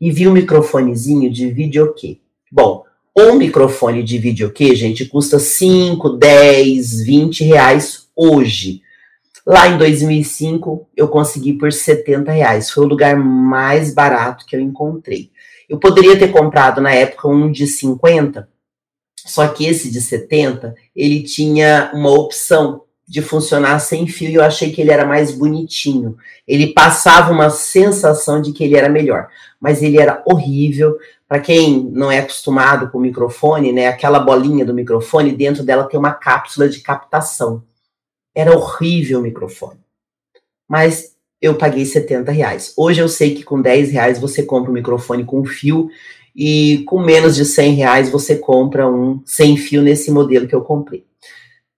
e 0.00 0.10
vi 0.12 0.28
um 0.28 0.32
microfonezinho 0.32 1.30
de 1.30 1.50
videokê. 1.50 2.18
Bom, 2.50 2.84
um 3.16 3.34
microfone 3.34 4.04
de 4.04 4.16
videokê, 4.16 4.74
gente, 4.76 5.04
custa 5.04 5.40
5, 5.40 6.10
10, 6.10 7.02
20 7.02 7.44
reais 7.44 8.06
hoje. 8.14 8.82
Lá 9.44 9.68
em 9.68 9.76
2005, 9.76 10.88
eu 10.96 11.08
consegui 11.08 11.54
por 11.54 11.72
70 11.72 12.30
reais. 12.30 12.70
Foi 12.70 12.84
o 12.84 12.88
lugar 12.88 13.16
mais 13.16 13.92
barato 13.92 14.46
que 14.46 14.54
eu 14.54 14.60
encontrei. 14.60 15.30
Eu 15.68 15.78
poderia 15.78 16.16
ter 16.16 16.28
comprado 16.28 16.80
na 16.80 16.92
época 16.92 17.28
um 17.28 17.50
de 17.50 17.66
50, 17.66 18.48
só 19.16 19.48
que 19.48 19.66
esse 19.66 19.90
de 19.90 20.00
70, 20.00 20.74
ele 20.94 21.22
tinha 21.22 21.90
uma 21.92 22.10
opção 22.10 22.82
de 23.10 23.20
funcionar 23.20 23.80
sem 23.80 24.06
fio 24.06 24.30
e 24.30 24.34
eu 24.34 24.42
achei 24.44 24.70
que 24.70 24.80
ele 24.80 24.92
era 24.92 25.04
mais 25.04 25.32
bonitinho. 25.32 26.16
Ele 26.46 26.72
passava 26.72 27.32
uma 27.32 27.50
sensação 27.50 28.40
de 28.40 28.52
que 28.52 28.62
ele 28.62 28.76
era 28.76 28.88
melhor, 28.88 29.26
mas 29.58 29.82
ele 29.82 29.98
era 29.98 30.22
horrível. 30.24 30.96
Para 31.26 31.40
quem 31.40 31.90
não 31.90 32.08
é 32.08 32.20
acostumado 32.20 32.88
com 32.88 33.00
microfone, 33.00 33.72
né, 33.72 33.88
aquela 33.88 34.20
bolinha 34.20 34.64
do 34.64 34.72
microfone, 34.72 35.32
dentro 35.32 35.64
dela 35.64 35.88
tem 35.88 35.98
uma 35.98 36.12
cápsula 36.12 36.68
de 36.68 36.78
captação. 36.82 37.64
Era 38.32 38.56
horrível 38.56 39.18
o 39.18 39.22
microfone. 39.22 39.80
Mas 40.68 41.16
eu 41.42 41.56
paguei 41.56 41.84
70 41.84 42.30
reais. 42.30 42.72
Hoje 42.76 43.00
eu 43.00 43.08
sei 43.08 43.34
que 43.34 43.42
com 43.42 43.60
10 43.60 43.90
reais 43.90 44.20
você 44.20 44.44
compra 44.44 44.70
um 44.70 44.74
microfone 44.74 45.24
com 45.24 45.44
fio 45.44 45.90
e 46.32 46.84
com 46.86 47.00
menos 47.00 47.34
de 47.34 47.44
100 47.44 47.74
reais 47.74 48.08
você 48.08 48.36
compra 48.36 48.88
um 48.88 49.20
sem 49.24 49.56
fio 49.56 49.82
nesse 49.82 50.12
modelo 50.12 50.46
que 50.46 50.54
eu 50.54 50.62
comprei. 50.62 51.09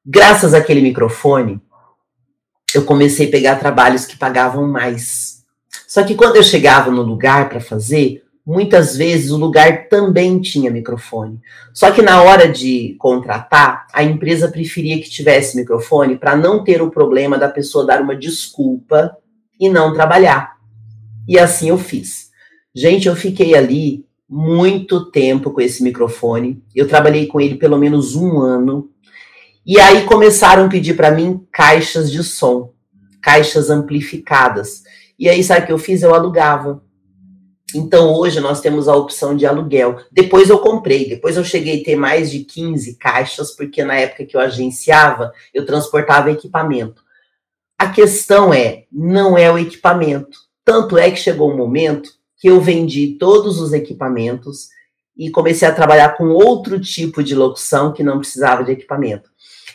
Graças 0.04 0.52
àquele 0.52 0.80
microfone, 0.80 1.60
eu 2.74 2.84
comecei 2.84 3.28
a 3.28 3.30
pegar 3.30 3.56
trabalhos 3.56 4.04
que 4.04 4.16
pagavam 4.16 4.66
mais. 4.66 5.44
Só 5.86 6.02
que 6.02 6.14
quando 6.14 6.36
eu 6.36 6.42
chegava 6.42 6.90
no 6.90 7.02
lugar 7.02 7.48
para 7.48 7.60
fazer, 7.60 8.24
muitas 8.44 8.96
vezes 8.96 9.30
o 9.30 9.36
lugar 9.36 9.88
também 9.88 10.40
tinha 10.40 10.70
microfone. 10.70 11.40
Só 11.72 11.92
que 11.92 12.02
na 12.02 12.20
hora 12.22 12.48
de 12.48 12.96
contratar, 12.98 13.86
a 13.92 14.02
empresa 14.02 14.50
preferia 14.50 15.00
que 15.00 15.08
tivesse 15.08 15.56
microfone 15.56 16.16
para 16.16 16.34
não 16.34 16.64
ter 16.64 16.82
o 16.82 16.90
problema 16.90 17.38
da 17.38 17.48
pessoa 17.48 17.86
dar 17.86 18.02
uma 18.02 18.16
desculpa 18.16 19.16
e 19.60 19.68
não 19.68 19.92
trabalhar. 19.92 20.56
E 21.28 21.38
assim 21.38 21.68
eu 21.68 21.78
fiz. 21.78 22.30
Gente, 22.74 23.06
eu 23.06 23.14
fiquei 23.14 23.54
ali 23.54 24.04
muito 24.28 25.10
tempo 25.10 25.50
com 25.50 25.60
esse 25.60 25.82
microfone. 25.82 26.60
Eu 26.74 26.88
trabalhei 26.88 27.26
com 27.26 27.40
ele 27.40 27.54
pelo 27.54 27.78
menos 27.78 28.16
um 28.16 28.40
ano. 28.40 28.90
E 29.64 29.78
aí 29.78 30.04
começaram 30.04 30.66
a 30.66 30.68
pedir 30.68 30.94
para 30.94 31.10
mim 31.10 31.46
caixas 31.52 32.10
de 32.10 32.22
som, 32.24 32.72
caixas 33.22 33.70
amplificadas. 33.70 34.82
E 35.18 35.28
aí, 35.28 35.44
sabe 35.44 35.62
o 35.62 35.66
que 35.66 35.72
eu 35.72 35.78
fiz? 35.78 36.02
Eu 36.02 36.14
alugava. 36.14 36.82
Então 37.74 38.12
hoje 38.12 38.40
nós 38.40 38.60
temos 38.60 38.88
a 38.88 38.96
opção 38.96 39.36
de 39.36 39.46
aluguel. 39.46 39.98
Depois 40.10 40.50
eu 40.50 40.58
comprei, 40.58 41.08
depois 41.08 41.36
eu 41.36 41.44
cheguei 41.44 41.80
a 41.80 41.84
ter 41.84 41.96
mais 41.96 42.30
de 42.30 42.40
15 42.40 42.96
caixas, 42.96 43.52
porque 43.52 43.82
na 43.84 43.94
época 43.94 44.26
que 44.26 44.36
eu 44.36 44.40
agenciava, 44.40 45.32
eu 45.54 45.64
transportava 45.64 46.30
equipamento. 46.30 47.02
A 47.78 47.88
questão 47.88 48.52
é, 48.52 48.84
não 48.92 49.38
é 49.38 49.50
o 49.50 49.58
equipamento. 49.58 50.38
Tanto 50.64 50.98
é 50.98 51.10
que 51.10 51.16
chegou 51.16 51.50
um 51.50 51.56
momento 51.56 52.10
que 52.36 52.48
eu 52.48 52.60
vendi 52.60 53.16
todos 53.18 53.60
os 53.60 53.72
equipamentos 53.72 54.68
e 55.16 55.30
comecei 55.30 55.66
a 55.66 55.74
trabalhar 55.74 56.16
com 56.16 56.28
outro 56.28 56.80
tipo 56.80 57.22
de 57.22 57.34
locução 57.34 57.92
que 57.92 58.02
não 58.02 58.18
precisava 58.18 58.64
de 58.64 58.72
equipamento. 58.72 59.31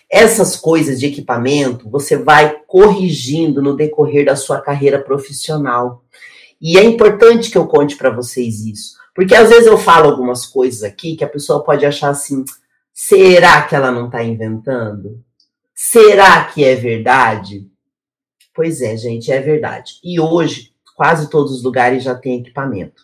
Essas 0.09 0.55
coisas 0.55 0.99
de 0.99 1.07
equipamento 1.07 1.89
você 1.89 2.17
vai 2.17 2.61
corrigindo 2.65 3.61
no 3.61 3.75
decorrer 3.75 4.25
da 4.25 4.35
sua 4.35 4.61
carreira 4.61 5.01
profissional. 5.01 6.03
E 6.61 6.77
é 6.77 6.83
importante 6.83 7.51
que 7.51 7.57
eu 7.57 7.67
conte 7.67 7.95
para 7.95 8.09
vocês 8.09 8.65
isso, 8.65 8.95
porque 9.13 9.35
às 9.35 9.49
vezes 9.49 9.67
eu 9.67 9.77
falo 9.77 10.09
algumas 10.09 10.45
coisas 10.45 10.81
aqui 10.83 11.15
que 11.15 11.23
a 11.23 11.29
pessoa 11.29 11.63
pode 11.63 11.85
achar 11.85 12.09
assim: 12.09 12.43
será 12.93 13.61
que 13.63 13.75
ela 13.75 13.91
não 13.91 14.05
está 14.05 14.23
inventando? 14.23 15.23
Será 15.75 16.45
que 16.45 16.63
é 16.63 16.73
verdade? 16.73 17.67
Pois 18.55 18.81
é, 18.81 18.97
gente, 18.97 19.31
é 19.31 19.39
verdade. 19.39 19.99
E 20.03 20.19
hoje, 20.19 20.71
quase 20.95 21.29
todos 21.29 21.51
os 21.51 21.63
lugares 21.63 22.03
já 22.03 22.15
têm 22.15 22.39
equipamento. 22.39 23.03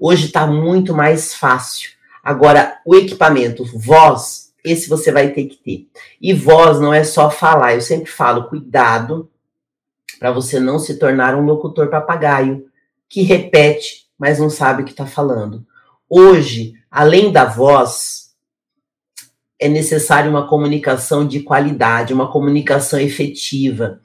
Hoje 0.00 0.26
está 0.26 0.46
muito 0.46 0.94
mais 0.94 1.34
fácil. 1.34 1.90
Agora, 2.22 2.78
o 2.86 2.94
equipamento 2.94 3.62
voz 3.64 4.45
esse 4.66 4.88
você 4.88 5.12
vai 5.12 5.30
ter 5.30 5.44
que 5.44 5.56
ter. 5.56 5.88
E 6.20 6.34
voz 6.34 6.80
não 6.80 6.92
é 6.92 7.04
só 7.04 7.30
falar, 7.30 7.74
eu 7.74 7.80
sempre 7.80 8.10
falo, 8.10 8.48
cuidado 8.48 9.30
para 10.18 10.32
você 10.32 10.58
não 10.58 10.78
se 10.78 10.98
tornar 10.98 11.34
um 11.34 11.44
locutor 11.44 11.88
papagaio 11.88 12.66
que 13.08 13.22
repete, 13.22 14.06
mas 14.18 14.38
não 14.38 14.50
sabe 14.50 14.82
o 14.82 14.84
que 14.84 14.90
está 14.90 15.06
falando. 15.06 15.64
Hoje, 16.08 16.74
além 16.90 17.30
da 17.30 17.44
voz, 17.44 18.34
é 19.58 19.68
necessário 19.68 20.30
uma 20.30 20.48
comunicação 20.48 21.26
de 21.26 21.40
qualidade, 21.40 22.12
uma 22.12 22.30
comunicação 22.30 22.98
efetiva. 22.98 24.00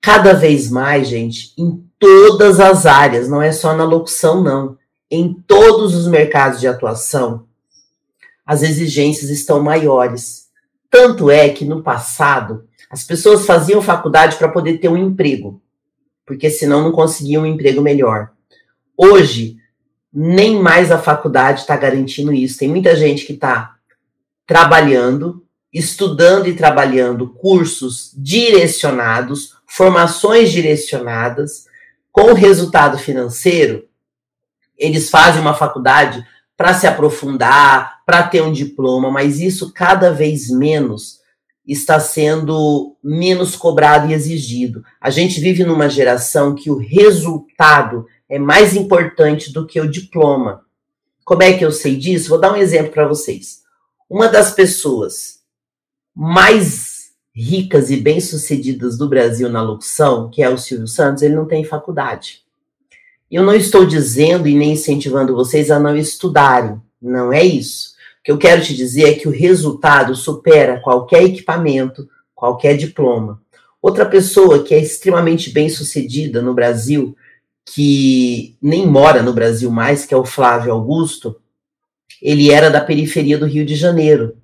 Cada 0.00 0.32
vez 0.32 0.70
mais, 0.70 1.08
gente, 1.08 1.52
em 1.58 1.84
todas 1.98 2.60
as 2.60 2.86
áreas, 2.86 3.28
não 3.28 3.42
é 3.42 3.52
só 3.52 3.74
na 3.74 3.84
locução, 3.84 4.42
não. 4.42 4.78
Em 5.10 5.34
todos 5.46 5.94
os 5.94 6.06
mercados 6.06 6.60
de 6.60 6.66
atuação, 6.66 7.46
as 8.44 8.62
exigências 8.62 9.30
estão 9.30 9.62
maiores. 9.62 10.48
Tanto 10.90 11.30
é 11.30 11.48
que 11.48 11.64
no 11.64 11.82
passado 11.82 12.68
as 12.90 13.02
pessoas 13.02 13.46
faziam 13.46 13.82
faculdade 13.82 14.36
para 14.36 14.48
poder 14.48 14.78
ter 14.78 14.88
um 14.88 14.96
emprego, 14.96 15.60
porque 16.24 16.50
senão 16.50 16.82
não 16.82 16.92
conseguiam 16.92 17.42
um 17.42 17.46
emprego 17.46 17.80
melhor. 17.80 18.30
Hoje, 18.96 19.56
nem 20.12 20.60
mais 20.60 20.92
a 20.92 20.98
faculdade 20.98 21.62
está 21.62 21.76
garantindo 21.76 22.32
isso. 22.32 22.58
Tem 22.58 22.68
muita 22.68 22.94
gente 22.94 23.26
que 23.26 23.32
está 23.32 23.74
trabalhando, 24.46 25.44
estudando 25.72 26.46
e 26.46 26.54
trabalhando 26.54 27.30
cursos 27.30 28.12
direcionados, 28.16 29.56
formações 29.66 30.52
direcionadas, 30.52 31.66
com 32.12 32.32
resultado 32.32 32.96
financeiro. 32.96 33.88
Eles 34.78 35.10
fazem 35.10 35.40
uma 35.40 35.54
faculdade 35.54 36.24
para 36.56 36.74
se 36.74 36.86
aprofundar, 36.86 38.02
para 38.06 38.22
ter 38.22 38.42
um 38.42 38.52
diploma, 38.52 39.10
mas 39.10 39.40
isso 39.40 39.72
cada 39.72 40.10
vez 40.12 40.48
menos 40.48 41.20
está 41.66 41.98
sendo 41.98 42.96
menos 43.02 43.56
cobrado 43.56 44.10
e 44.10 44.14
exigido. 44.14 44.84
A 45.00 45.10
gente 45.10 45.40
vive 45.40 45.64
numa 45.64 45.88
geração 45.88 46.54
que 46.54 46.70
o 46.70 46.76
resultado 46.76 48.06
é 48.28 48.38
mais 48.38 48.76
importante 48.76 49.52
do 49.52 49.66
que 49.66 49.80
o 49.80 49.90
diploma. 49.90 50.62
Como 51.24 51.42
é 51.42 51.56
que 51.56 51.64
eu 51.64 51.72
sei 51.72 51.96
disso? 51.96 52.28
Vou 52.28 52.38
dar 52.38 52.52
um 52.52 52.56
exemplo 52.56 52.92
para 52.92 53.08
vocês. 53.08 53.62
Uma 54.08 54.28
das 54.28 54.52
pessoas 54.52 55.40
mais 56.14 56.94
ricas 57.34 57.90
e 57.90 57.96
bem-sucedidas 57.96 58.96
do 58.96 59.08
Brasil 59.08 59.48
na 59.48 59.62
locução, 59.62 60.30
que 60.30 60.42
é 60.42 60.48
o 60.48 60.58
Silvio 60.58 60.86
Santos, 60.86 61.22
ele 61.22 61.34
não 61.34 61.46
tem 61.46 61.64
faculdade. 61.64 62.43
Eu 63.34 63.42
não 63.42 63.52
estou 63.52 63.84
dizendo 63.84 64.46
e 64.46 64.54
nem 64.54 64.74
incentivando 64.74 65.34
vocês 65.34 65.68
a 65.68 65.80
não 65.80 65.96
estudarem, 65.96 66.80
não 67.02 67.32
é 67.32 67.42
isso. 67.42 67.88
O 68.20 68.22
que 68.22 68.30
eu 68.30 68.38
quero 68.38 68.62
te 68.62 68.72
dizer 68.72 69.08
é 69.08 69.14
que 69.14 69.26
o 69.26 69.32
resultado 69.32 70.14
supera 70.14 70.78
qualquer 70.78 71.24
equipamento, 71.24 72.08
qualquer 72.32 72.76
diploma. 72.76 73.42
Outra 73.82 74.06
pessoa 74.06 74.62
que 74.62 74.72
é 74.72 74.78
extremamente 74.78 75.50
bem 75.50 75.68
sucedida 75.68 76.40
no 76.40 76.54
Brasil, 76.54 77.16
que 77.66 78.56
nem 78.62 78.86
mora 78.86 79.20
no 79.20 79.32
Brasil 79.32 79.68
mais, 79.68 80.06
que 80.06 80.14
é 80.14 80.16
o 80.16 80.24
Flávio 80.24 80.72
Augusto, 80.72 81.34
ele 82.22 82.52
era 82.52 82.70
da 82.70 82.80
periferia 82.80 83.36
do 83.36 83.46
Rio 83.46 83.66
de 83.66 83.74
Janeiro. 83.74 84.36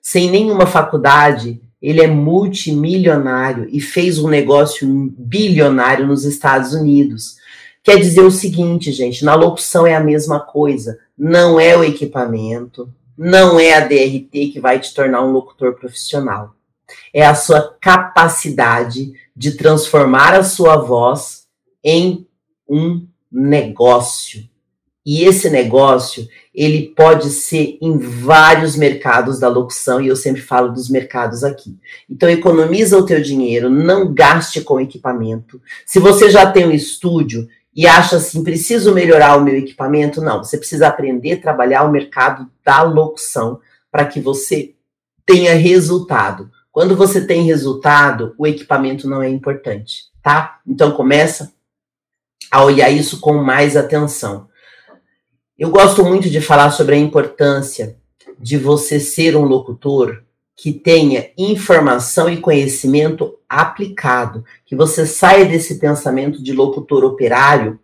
Sem 0.00 0.30
nenhuma 0.30 0.64
faculdade, 0.64 1.60
ele 1.82 2.00
é 2.00 2.06
multimilionário 2.06 3.68
e 3.70 3.82
fez 3.82 4.18
um 4.18 4.28
negócio 4.28 4.88
bilionário 5.18 6.06
nos 6.06 6.24
Estados 6.24 6.72
Unidos. 6.72 7.38
Quer 7.82 7.96
dizer 7.98 8.22
o 8.22 8.30
seguinte, 8.30 8.92
gente, 8.92 9.24
na 9.24 9.34
locução 9.34 9.86
é 9.86 9.94
a 9.94 10.04
mesma 10.04 10.38
coisa. 10.38 10.98
Não 11.16 11.58
é 11.58 11.76
o 11.76 11.84
equipamento, 11.84 12.92
não 13.16 13.58
é 13.58 13.74
a 13.74 13.80
DRT 13.80 14.50
que 14.52 14.60
vai 14.60 14.78
te 14.78 14.94
tornar 14.94 15.22
um 15.22 15.32
locutor 15.32 15.74
profissional. 15.74 16.54
É 17.12 17.24
a 17.24 17.34
sua 17.34 17.76
capacidade 17.80 19.12
de 19.34 19.52
transformar 19.52 20.34
a 20.34 20.42
sua 20.42 20.76
voz 20.76 21.46
em 21.82 22.26
um 22.68 23.06
negócio. 23.30 24.48
E 25.04 25.24
esse 25.24 25.48
negócio, 25.48 26.28
ele 26.54 26.92
pode 26.94 27.30
ser 27.30 27.78
em 27.80 27.96
vários 27.98 28.76
mercados 28.76 29.40
da 29.40 29.48
locução, 29.48 30.00
e 30.00 30.08
eu 30.08 30.16
sempre 30.16 30.42
falo 30.42 30.72
dos 30.72 30.90
mercados 30.90 31.42
aqui. 31.42 31.78
Então, 32.08 32.28
economiza 32.28 32.98
o 32.98 33.06
teu 33.06 33.20
dinheiro, 33.20 33.70
não 33.70 34.12
gaste 34.12 34.60
com 34.60 34.78
equipamento. 34.78 35.60
Se 35.86 35.98
você 35.98 36.30
já 36.30 36.50
tem 36.50 36.66
um 36.66 36.70
estúdio 36.70 37.48
e 37.74 37.86
acha 37.86 38.16
assim, 38.16 38.42
preciso 38.42 38.92
melhorar 38.92 39.36
o 39.36 39.44
meu 39.44 39.56
equipamento, 39.56 40.20
não. 40.20 40.42
Você 40.42 40.58
precisa 40.58 40.88
aprender 40.88 41.34
a 41.34 41.40
trabalhar 41.40 41.84
o 41.84 41.90
mercado 41.90 42.50
da 42.64 42.82
locução 42.82 43.60
para 43.90 44.04
que 44.04 44.20
você 44.20 44.74
tenha 45.24 45.54
resultado. 45.54 46.50
Quando 46.72 46.96
você 46.96 47.24
tem 47.24 47.44
resultado, 47.44 48.34
o 48.38 48.46
equipamento 48.46 49.08
não 49.08 49.22
é 49.22 49.28
importante, 49.28 50.04
tá? 50.22 50.60
Então 50.66 50.92
começa 50.92 51.52
a 52.50 52.64
olhar 52.64 52.90
isso 52.90 53.20
com 53.20 53.34
mais 53.34 53.76
atenção. 53.76 54.48
Eu 55.58 55.70
gosto 55.70 56.04
muito 56.04 56.28
de 56.28 56.40
falar 56.40 56.70
sobre 56.70 56.94
a 56.94 56.98
importância 56.98 57.96
de 58.38 58.56
você 58.56 58.98
ser 58.98 59.36
um 59.36 59.44
locutor 59.44 60.24
que 60.62 60.74
tenha 60.74 61.30
informação 61.38 62.28
e 62.28 62.36
conhecimento 62.36 63.38
aplicado, 63.48 64.44
que 64.66 64.76
você 64.76 65.06
saia 65.06 65.46
desse 65.46 65.78
pensamento 65.78 66.42
de 66.42 66.52
locutor 66.52 67.02
operário 67.02 67.80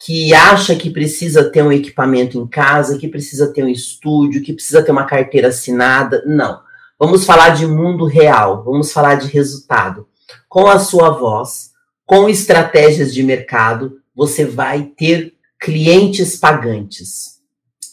que 0.00 0.34
acha 0.34 0.74
que 0.74 0.90
precisa 0.90 1.48
ter 1.48 1.62
um 1.62 1.70
equipamento 1.70 2.36
em 2.36 2.44
casa, 2.44 2.98
que 2.98 3.06
precisa 3.06 3.52
ter 3.52 3.62
um 3.62 3.68
estúdio, 3.68 4.42
que 4.42 4.52
precisa 4.52 4.82
ter 4.82 4.90
uma 4.90 5.06
carteira 5.06 5.48
assinada. 5.48 6.24
Não. 6.26 6.60
Vamos 6.98 7.24
falar 7.24 7.50
de 7.50 7.68
mundo 7.68 8.04
real, 8.04 8.64
vamos 8.64 8.90
falar 8.90 9.14
de 9.14 9.28
resultado. 9.28 10.08
Com 10.48 10.66
a 10.66 10.80
sua 10.80 11.10
voz, 11.10 11.70
com 12.04 12.28
estratégias 12.28 13.14
de 13.14 13.22
mercado, 13.22 14.00
você 14.12 14.44
vai 14.44 14.90
ter 14.96 15.34
clientes 15.60 16.34
pagantes. 16.34 17.38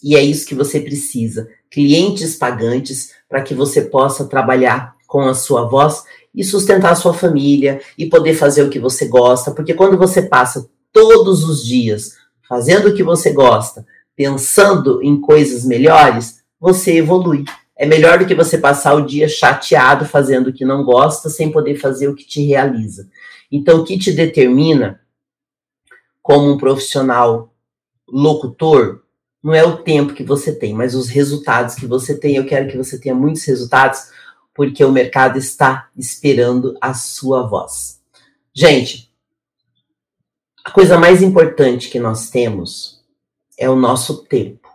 E 0.03 0.15
é 0.15 0.23
isso 0.23 0.47
que 0.47 0.55
você 0.55 0.79
precisa: 0.79 1.47
clientes 1.69 2.35
pagantes 2.35 3.13
para 3.35 3.41
que 3.41 3.53
você 3.53 3.81
possa 3.81 4.23
trabalhar 4.23 4.95
com 5.05 5.27
a 5.27 5.33
sua 5.33 5.65
voz 5.65 6.05
e 6.33 6.41
sustentar 6.41 6.93
a 6.93 6.95
sua 6.95 7.13
família 7.13 7.81
e 7.97 8.05
poder 8.05 8.33
fazer 8.33 8.63
o 8.63 8.69
que 8.69 8.79
você 8.79 9.09
gosta, 9.09 9.51
porque 9.51 9.73
quando 9.73 9.97
você 9.97 10.21
passa 10.21 10.69
todos 10.93 11.43
os 11.43 11.61
dias 11.61 12.13
fazendo 12.47 12.87
o 12.87 12.95
que 12.95 13.03
você 13.03 13.33
gosta, 13.33 13.85
pensando 14.15 15.03
em 15.03 15.19
coisas 15.19 15.65
melhores, 15.65 16.45
você 16.57 16.95
evolui. 16.95 17.43
É 17.75 17.85
melhor 17.85 18.19
do 18.19 18.25
que 18.25 18.33
você 18.33 18.57
passar 18.57 18.93
o 18.93 19.05
dia 19.05 19.27
chateado 19.27 20.05
fazendo 20.05 20.47
o 20.47 20.53
que 20.53 20.63
não 20.63 20.85
gosta, 20.85 21.27
sem 21.27 21.51
poder 21.51 21.75
fazer 21.75 22.07
o 22.07 22.15
que 22.15 22.23
te 22.23 22.41
realiza. 22.41 23.09
Então, 23.51 23.81
o 23.81 23.83
que 23.83 23.99
te 23.99 24.13
determina 24.13 25.01
como 26.23 26.49
um 26.49 26.57
profissional 26.57 27.53
locutor 28.07 29.01
não 29.45 29.53
é 29.53 29.63
o 29.63 29.77
tempo 29.77 30.15
que 30.15 30.23
você 30.23 30.51
tem, 30.51 30.73
mas 30.73 30.95
os 30.95 31.07
resultados 31.07 31.75
que 31.75 31.85
você 31.85 32.17
tem. 32.17 32.35
Eu 32.35 32.47
quero 32.47 32.67
que 32.67 32.75
você 32.75 32.97
tenha 32.97 33.13
muitos 33.13 33.43
resultados, 33.43 34.09
porque 34.55 34.83
o 34.83 34.91
mercado 34.91 35.37
está 35.37 35.87
esperando 35.95 36.75
a 36.81 36.95
sua 36.95 37.45
voz. 37.45 38.01
Gente, 38.51 39.11
a 40.65 40.71
coisa 40.71 40.97
mais 40.97 41.21
importante 41.21 41.91
que 41.91 41.99
nós 41.99 42.31
temos 42.31 43.03
é 43.55 43.69
o 43.69 43.75
nosso 43.75 44.23
tempo. 44.23 44.67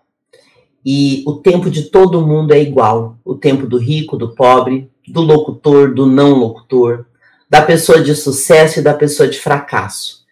E 0.87 1.24
o 1.26 1.35
tempo 1.38 1.68
de 1.68 1.90
todo 1.90 2.24
mundo 2.24 2.52
é 2.52 2.62
igual. 2.62 3.18
O 3.24 3.35
tempo 3.35 3.66
do 3.66 3.76
rico, 3.76 4.16
do 4.16 4.37
pobre, 4.37 4.88
do 5.09 5.20
locutor, 5.20 5.92
do 5.92 6.06
não 6.06 6.35
locutor, 6.35 7.06
da 7.48 7.61
pessoa 7.61 8.00
de 8.00 8.14
sucesso 8.14 8.78
e 8.78 8.83
da 8.83 8.94
pessoa 8.94 9.28
de 9.28 9.40
fracasso. 9.40 10.24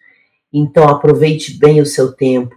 Então 0.51 0.87
aproveite 0.87 1.59
bem 1.59 1.81
o 1.81 1.85
seu 1.85 2.13
tempo. 2.13 2.55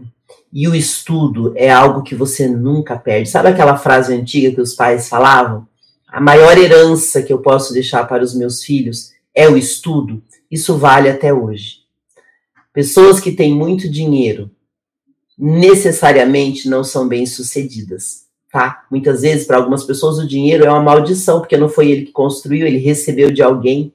E 0.52 0.68
o 0.68 0.74
estudo 0.74 1.52
é 1.56 1.70
algo 1.70 2.02
que 2.02 2.14
você 2.14 2.46
nunca 2.46 2.98
perde. 2.98 3.30
Sabe 3.30 3.48
aquela 3.48 3.78
frase 3.78 4.14
antiga 4.14 4.54
que 4.54 4.60
os 4.60 4.74
pais 4.74 5.08
falavam? 5.08 5.66
A 6.06 6.20
maior 6.20 6.58
herança 6.58 7.22
que 7.22 7.32
eu 7.32 7.38
posso 7.38 7.72
deixar 7.72 8.06
para 8.06 8.22
os 8.22 8.34
meus 8.34 8.62
filhos 8.62 9.12
é 9.34 9.48
o 9.48 9.56
estudo. 9.56 10.22
Isso 10.50 10.76
vale 10.76 11.08
até 11.08 11.32
hoje. 11.32 11.78
Pessoas 12.72 13.18
que 13.18 13.32
têm 13.32 13.54
muito 13.54 13.88
dinheiro 13.88 14.50
necessariamente 15.38 16.68
não 16.68 16.84
são 16.84 17.08
bem-sucedidas, 17.08 18.26
tá? 18.50 18.84
Muitas 18.90 19.22
vezes, 19.22 19.46
para 19.46 19.56
algumas 19.56 19.84
pessoas, 19.84 20.18
o 20.18 20.26
dinheiro 20.26 20.64
é 20.64 20.70
uma 20.70 20.82
maldição, 20.82 21.40
porque 21.40 21.56
não 21.56 21.68
foi 21.68 21.90
ele 21.90 22.06
que 22.06 22.12
construiu, 22.12 22.66
ele 22.66 22.78
recebeu 22.78 23.30
de 23.30 23.42
alguém. 23.42 23.92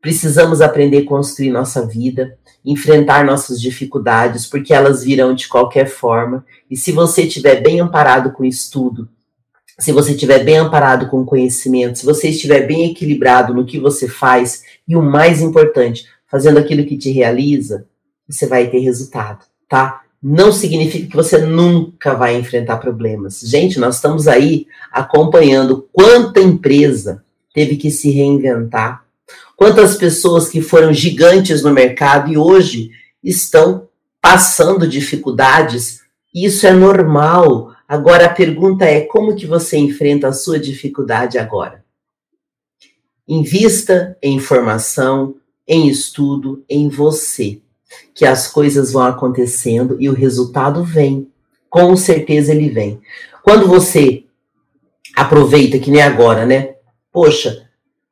Precisamos 0.00 0.60
aprender 0.60 0.98
a 0.98 1.06
construir 1.06 1.50
nossa 1.50 1.86
vida, 1.86 2.36
enfrentar 2.64 3.24
nossas 3.24 3.60
dificuldades, 3.60 4.46
porque 4.46 4.72
elas 4.72 5.02
virão 5.02 5.34
de 5.34 5.48
qualquer 5.48 5.86
forma. 5.86 6.44
E 6.70 6.76
se 6.76 6.92
você 6.92 7.22
estiver 7.22 7.62
bem 7.62 7.80
amparado 7.80 8.32
com 8.32 8.44
estudo, 8.44 9.08
se 9.78 9.92
você 9.92 10.12
estiver 10.12 10.44
bem 10.44 10.56
amparado 10.56 11.08
com 11.08 11.24
conhecimento, 11.24 11.98
se 11.98 12.06
você 12.06 12.28
estiver 12.28 12.66
bem 12.66 12.90
equilibrado 12.90 13.54
no 13.54 13.64
que 13.64 13.78
você 13.78 14.08
faz, 14.08 14.62
e 14.86 14.96
o 14.96 15.02
mais 15.02 15.40
importante, 15.40 16.06
fazendo 16.26 16.58
aquilo 16.58 16.84
que 16.84 16.98
te 16.98 17.10
realiza, 17.10 17.86
você 18.28 18.46
vai 18.46 18.68
ter 18.68 18.80
resultado, 18.80 19.44
tá? 19.68 20.02
não 20.22 20.50
significa 20.50 21.08
que 21.08 21.16
você 21.16 21.38
nunca 21.38 22.14
vai 22.14 22.36
enfrentar 22.36 22.78
problemas. 22.78 23.40
Gente, 23.40 23.78
nós 23.78 23.96
estamos 23.96 24.26
aí 24.26 24.66
acompanhando 24.92 25.88
quanta 25.92 26.40
empresa 26.40 27.24
teve 27.54 27.76
que 27.76 27.90
se 27.90 28.10
reinventar, 28.10 29.04
quantas 29.58 29.96
pessoas 29.96 30.48
que 30.48 30.62
foram 30.62 30.92
gigantes 30.92 31.64
no 31.64 31.72
mercado 31.72 32.32
e 32.32 32.38
hoje 32.38 32.92
estão 33.20 33.88
passando 34.22 34.86
dificuldades. 34.86 36.00
Isso 36.32 36.64
é 36.64 36.72
normal. 36.72 37.74
Agora 37.88 38.26
a 38.26 38.32
pergunta 38.32 38.84
é 38.84 39.00
como 39.00 39.34
que 39.34 39.48
você 39.48 39.76
enfrenta 39.76 40.28
a 40.28 40.32
sua 40.32 40.60
dificuldade 40.60 41.38
agora? 41.38 41.84
Invista 43.26 44.16
em 44.22 44.36
informação, 44.36 45.34
em 45.66 45.88
estudo, 45.88 46.64
em 46.68 46.88
você 46.88 47.60
que 48.14 48.24
as 48.24 48.46
coisas 48.46 48.92
vão 48.92 49.02
acontecendo 49.02 49.96
e 49.98 50.08
o 50.08 50.14
resultado 50.14 50.84
vem. 50.84 51.28
Com 51.68 51.96
certeza 51.96 52.52
ele 52.52 52.68
vem. 52.68 53.00
Quando 53.42 53.66
você 53.66 54.22
aproveita, 55.16 55.80
que 55.80 55.90
nem 55.90 56.00
agora, 56.00 56.46
né? 56.46 56.76
Poxa, 57.10 57.67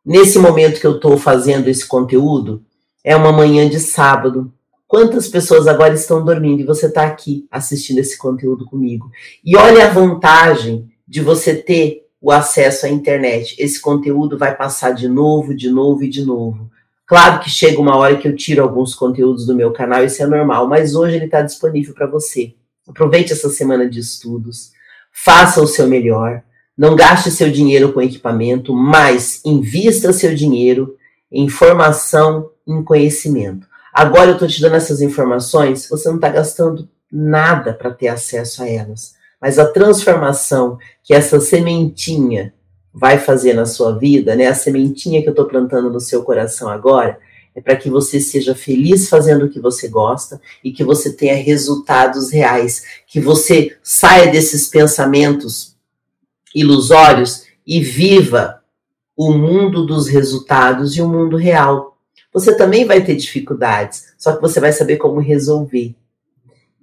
nesse 0.07 0.39
momento 0.39 0.81
que 0.81 0.87
eu 0.87 0.97
estou 0.97 1.19
fazendo 1.19 1.69
esse 1.69 1.85
conteúdo, 1.85 2.63
é 3.03 3.17
uma 3.17 3.33
manhã 3.33 3.69
de 3.69 3.81
sábado. 3.81 4.53
Quantas 4.87 5.27
pessoas 5.27 5.67
agora 5.67 5.95
estão 5.95 6.25
dormindo 6.25 6.61
e 6.61 6.67
você 6.67 6.87
está 6.87 7.05
aqui 7.05 7.47
assistindo 7.51 7.99
esse 7.99 8.17
conteúdo 8.17 8.65
comigo? 8.65 9.11
E 9.45 9.57
olha 9.57 9.87
a 9.87 9.91
vantagem 9.91 10.89
de 11.07 11.21
você 11.21 11.55
ter 11.55 12.07
o 12.21 12.31
acesso 12.31 12.87
à 12.87 12.89
internet. 12.89 13.57
Esse 13.59 13.81
conteúdo 13.81 14.39
vai 14.39 14.57
passar 14.57 14.93
de 14.93 15.09
novo, 15.09 15.55
de 15.55 15.69
novo 15.69 16.05
e 16.05 16.09
de 16.09 16.25
novo. 16.25 16.71
Claro 17.05 17.41
que 17.41 17.51
chega 17.51 17.81
uma 17.81 17.97
hora 17.97 18.17
que 18.17 18.27
eu 18.27 18.35
tiro 18.35 18.63
alguns 18.63 18.95
conteúdos 18.95 19.47
do 19.47 19.55
meu 19.55 19.73
canal, 19.73 20.05
isso 20.05 20.23
é 20.23 20.27
normal, 20.27 20.69
mas 20.69 20.97
hoje 20.97 21.17
ele 21.17 21.27
está 21.27 21.41
disponível 21.41 21.95
para 21.95 22.07
você. 22.07 22.55
Aproveite 22.89 23.33
essa 23.33 23.49
semana 23.49 23.89
de 23.89 24.01
estudos, 24.01 24.73
faça 25.13 25.61
o 25.61 25.67
seu 25.69 25.87
melhor, 25.87 26.43
não 26.77 26.95
gaste 26.95 27.31
seu 27.31 27.51
dinheiro 27.51 27.93
com 27.93 28.03
equipamento, 28.03 28.75
mas 28.75 29.41
invista 29.45 30.13
seu 30.13 30.35
dinheiro 30.35 30.97
em 31.33 31.49
formação, 31.49 32.51
em 32.67 32.83
conhecimento. 32.83 33.67
Agora 33.93 34.31
eu 34.31 34.35
estou 34.35 34.47
te 34.47 34.61
dando 34.61 34.77
essas 34.77 35.01
informações, 35.01 35.89
você 35.89 36.09
não 36.09 36.17
está 36.17 36.29
gastando 36.29 36.89
nada 37.11 37.73
para 37.73 37.91
ter 37.91 38.09
acesso 38.09 38.63
a 38.63 38.69
elas. 38.69 39.15
Mas 39.41 39.59
a 39.59 39.67
transformação 39.67 40.79
que 41.03 41.15
essa 41.15 41.41
sementinha 41.41 42.53
vai 42.93 43.19
fazer 43.19 43.55
na 43.55 43.67
sua 43.67 43.97
vida, 43.97 44.35
né? 44.35 44.47
A 44.47 44.55
sementinha 44.55 45.23
que 45.23 45.29
eu 45.29 45.33
estou 45.33 45.47
plantando 45.47 45.91
no 45.91 46.01
seu 46.01 46.23
coração 46.23 46.69
agora 46.69 47.19
é 47.55 47.61
para 47.61 47.77
que 47.77 47.89
você 47.89 48.21
seja 48.21 48.55
feliz 48.55 49.09
fazendo 49.09 49.47
o 49.47 49.49
que 49.49 49.61
você 49.61 49.89
gosta 49.89 50.41
e 50.65 50.73
que 50.73 50.85
você 50.85 51.13
tenha 51.13 51.35
resultados 51.35 52.31
reais, 52.31 52.85
que 53.07 53.21
você 53.21 53.77
saia 53.83 54.31
desses 54.31 54.69
pensamentos 54.69 55.76
ilusórios 56.55 57.47
e 57.67 57.81
viva 57.81 58.63
o 59.17 59.33
mundo 59.33 59.87
dos 59.87 60.09
resultados 60.09 60.97
e 60.97 61.03
o 61.03 61.09
mundo 61.09 61.37
real. 61.37 61.99
Você 62.33 62.55
também 62.57 62.85
vai 62.85 63.03
ter 63.03 63.17
dificuldades, 63.17 64.15
só 64.19 64.37
que 64.37 64.43
você 64.43 64.61
vai 64.61 64.73
saber 64.73 64.99
como 64.99 65.21
resolver. 65.21 65.95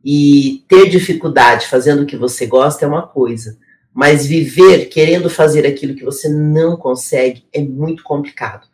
E 0.03 0.65
ter 0.67 0.89
dificuldade 0.89 1.67
fazendo 1.67 2.03
o 2.03 2.05
que 2.05 2.17
você 2.17 2.45
gosta 2.45 2.83
é 2.83 2.87
uma 2.87 3.07
coisa, 3.07 3.57
mas 3.93 4.25
viver 4.25 4.85
querendo 4.85 5.29
fazer 5.29 5.65
aquilo 5.65 5.95
que 5.95 6.03
você 6.03 6.27
não 6.27 6.75
consegue 6.75 7.45
é 7.53 7.61
muito 7.61 8.03
complicado. 8.03 8.67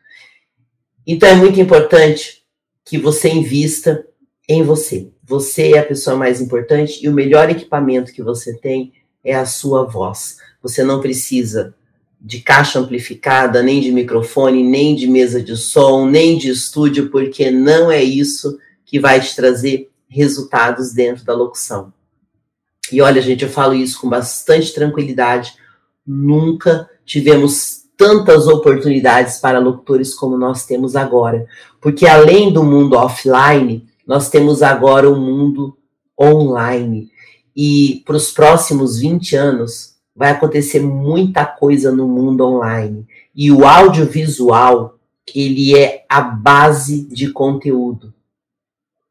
Então 1.06 1.28
é 1.28 1.36
muito 1.36 1.60
importante 1.60 2.44
que 2.86 2.98
você 2.98 3.30
invista 3.30 4.06
em 4.48 4.64
você. 4.64 5.12
Você 5.24 5.74
é 5.74 5.80
a 5.80 5.86
pessoa 5.86 6.16
mais 6.16 6.42
importante 6.42 7.06
e 7.06 7.10
o 7.10 7.14
melhor 7.14 7.50
equipamento 7.50 8.14
que 8.14 8.24
você 8.24 8.58
tem 8.58 8.94
é 9.24 9.36
a 9.36 9.46
sua 9.46 9.84
voz. 9.84 10.38
Você 10.62 10.84
não 10.84 11.02
precisa 11.02 11.74
de 12.20 12.42
caixa 12.42 12.80
amplificada, 12.80 13.64
nem 13.64 13.80
de 13.80 13.92
microfone, 13.92 14.64
nem 14.64 14.96
de 14.96 15.08
mesa 15.08 15.42
de 15.42 15.56
som, 15.56 16.06
nem 16.06 16.38
de 16.38 16.50
estúdio, 16.50 17.10
porque 17.10 17.50
não 17.50 17.90
é 17.90 18.04
isso 18.04 18.60
que 18.86 19.00
vai 19.00 19.22
te 19.22 19.36
trazer 19.36 19.90
resultados 20.10 20.92
dentro 20.92 21.24
da 21.24 21.34
locução. 21.34 21.94
E 22.92 23.02
olha, 23.02 23.22
gente, 23.22 23.44
eu 23.44 23.50
falo 23.50 23.74
isso 23.74 24.02
com 24.02 24.10
bastante 24.10 24.74
tranquilidade. 24.74 25.54
Nunca 26.06 26.90
tivemos 27.06 27.84
tantas 27.96 28.48
oportunidades 28.48 29.38
para 29.38 29.60
locutores 29.60 30.16
como 30.16 30.38
nós 30.38 30.66
temos 30.66 30.96
agora. 30.96 31.46
Porque 31.80 32.08
além 32.08 32.52
do 32.52 32.64
mundo 32.64 32.96
offline, 32.96 33.88
nós 34.08 34.30
temos 34.30 34.64
agora 34.64 35.10
o 35.10 35.14
um 35.14 35.20
mundo 35.20 35.78
online. 36.20 37.12
E 37.56 38.02
para 38.06 38.16
os 38.16 38.32
próximos 38.32 38.98
20 38.98 39.36
anos, 39.36 39.96
vai 40.20 40.32
acontecer 40.32 40.82
muita 40.82 41.46
coisa 41.46 41.94
no 41.94 42.06
mundo 42.06 42.46
online. 42.46 43.08
E 43.34 43.50
o 43.50 43.66
audiovisual, 43.66 45.00
ele 45.34 45.78
é 45.78 46.04
a 46.10 46.20
base 46.20 47.08
de 47.08 47.32
conteúdo. 47.32 48.14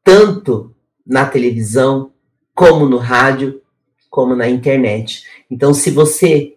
Tanto 0.03 0.71
na 1.03 1.25
televisão, 1.25 2.11
como 2.53 2.87
no 2.87 2.97
rádio, 2.97 3.59
como 4.07 4.35
na 4.35 4.47
internet. 4.47 5.23
Então, 5.49 5.73
se 5.73 5.89
você 5.89 6.55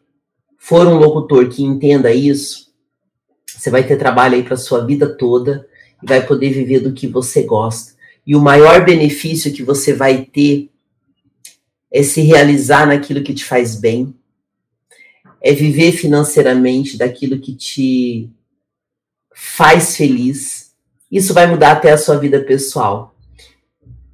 for 0.58 0.86
um 0.86 0.98
locutor 0.98 1.48
que 1.48 1.62
entenda 1.64 2.12
isso, 2.12 2.74
você 3.46 3.70
vai 3.70 3.82
ter 3.82 3.96
trabalho 3.96 4.34
aí 4.34 4.42
para 4.42 4.58
sua 4.58 4.84
vida 4.84 5.16
toda 5.16 5.66
e 6.02 6.06
vai 6.06 6.26
poder 6.26 6.50
viver 6.50 6.80
do 6.80 6.92
que 6.92 7.06
você 7.06 7.42
gosta. 7.44 7.94
E 8.26 8.36
o 8.36 8.40
maior 8.40 8.84
benefício 8.84 9.50
que 9.50 9.62
você 9.62 9.94
vai 9.94 10.26
ter 10.26 10.68
é 11.90 12.02
se 12.02 12.20
realizar 12.20 12.86
naquilo 12.86 13.22
que 13.22 13.32
te 13.32 13.46
faz 13.46 13.74
bem, 13.74 14.14
é 15.42 15.52
viver 15.52 15.92
financeiramente 15.92 16.96
daquilo 16.96 17.40
que 17.40 17.54
te 17.54 18.30
faz 19.34 19.96
feliz. 19.96 20.72
Isso 21.10 21.34
vai 21.34 21.46
mudar 21.46 21.72
até 21.72 21.90
a 21.90 21.98
sua 21.98 22.16
vida 22.16 22.40
pessoal. 22.40 23.14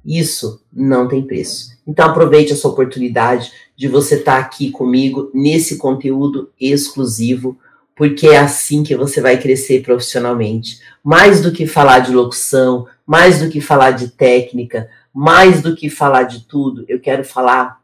Isso 0.03 0.63
não 0.73 1.07
tem 1.07 1.21
preço. 1.21 1.77
Então 1.85 2.07
aproveite 2.07 2.51
essa 2.51 2.67
oportunidade 2.67 3.51
de 3.75 3.87
você 3.87 4.15
estar 4.15 4.37
tá 4.37 4.39
aqui 4.39 4.71
comigo 4.71 5.29
nesse 5.33 5.77
conteúdo 5.77 6.51
exclusivo, 6.59 7.57
porque 7.95 8.27
é 8.27 8.37
assim 8.37 8.83
que 8.83 8.95
você 8.95 9.21
vai 9.21 9.37
crescer 9.39 9.83
profissionalmente. 9.83 10.79
Mais 11.03 11.41
do 11.41 11.51
que 11.51 11.67
falar 11.67 11.99
de 11.99 12.11
locução, 12.11 12.87
mais 13.05 13.39
do 13.39 13.49
que 13.49 13.61
falar 13.61 13.91
de 13.91 14.09
técnica, 14.09 14.89
mais 15.13 15.61
do 15.61 15.75
que 15.75 15.89
falar 15.89 16.23
de 16.23 16.41
tudo, 16.41 16.85
eu 16.87 16.99
quero 16.99 17.23
falar 17.23 17.78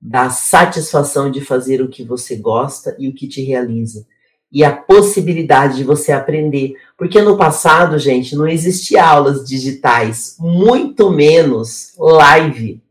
da 0.00 0.30
satisfação 0.30 1.30
de 1.30 1.40
fazer 1.40 1.82
o 1.82 1.88
que 1.88 2.02
você 2.02 2.36
gosta 2.36 2.96
e 2.98 3.08
o 3.08 3.14
que 3.14 3.28
te 3.28 3.42
realiza. 3.42 4.06
E 4.50 4.64
a 4.64 4.74
possibilidade 4.74 5.76
de 5.76 5.84
você 5.84 6.10
aprender. 6.10 6.74
Porque 6.96 7.20
no 7.20 7.36
passado, 7.36 7.98
gente, 7.98 8.34
não 8.34 8.48
existia 8.48 9.04
aulas 9.04 9.46
digitais, 9.46 10.36
muito 10.40 11.10
menos 11.10 11.92
live. 11.98 12.82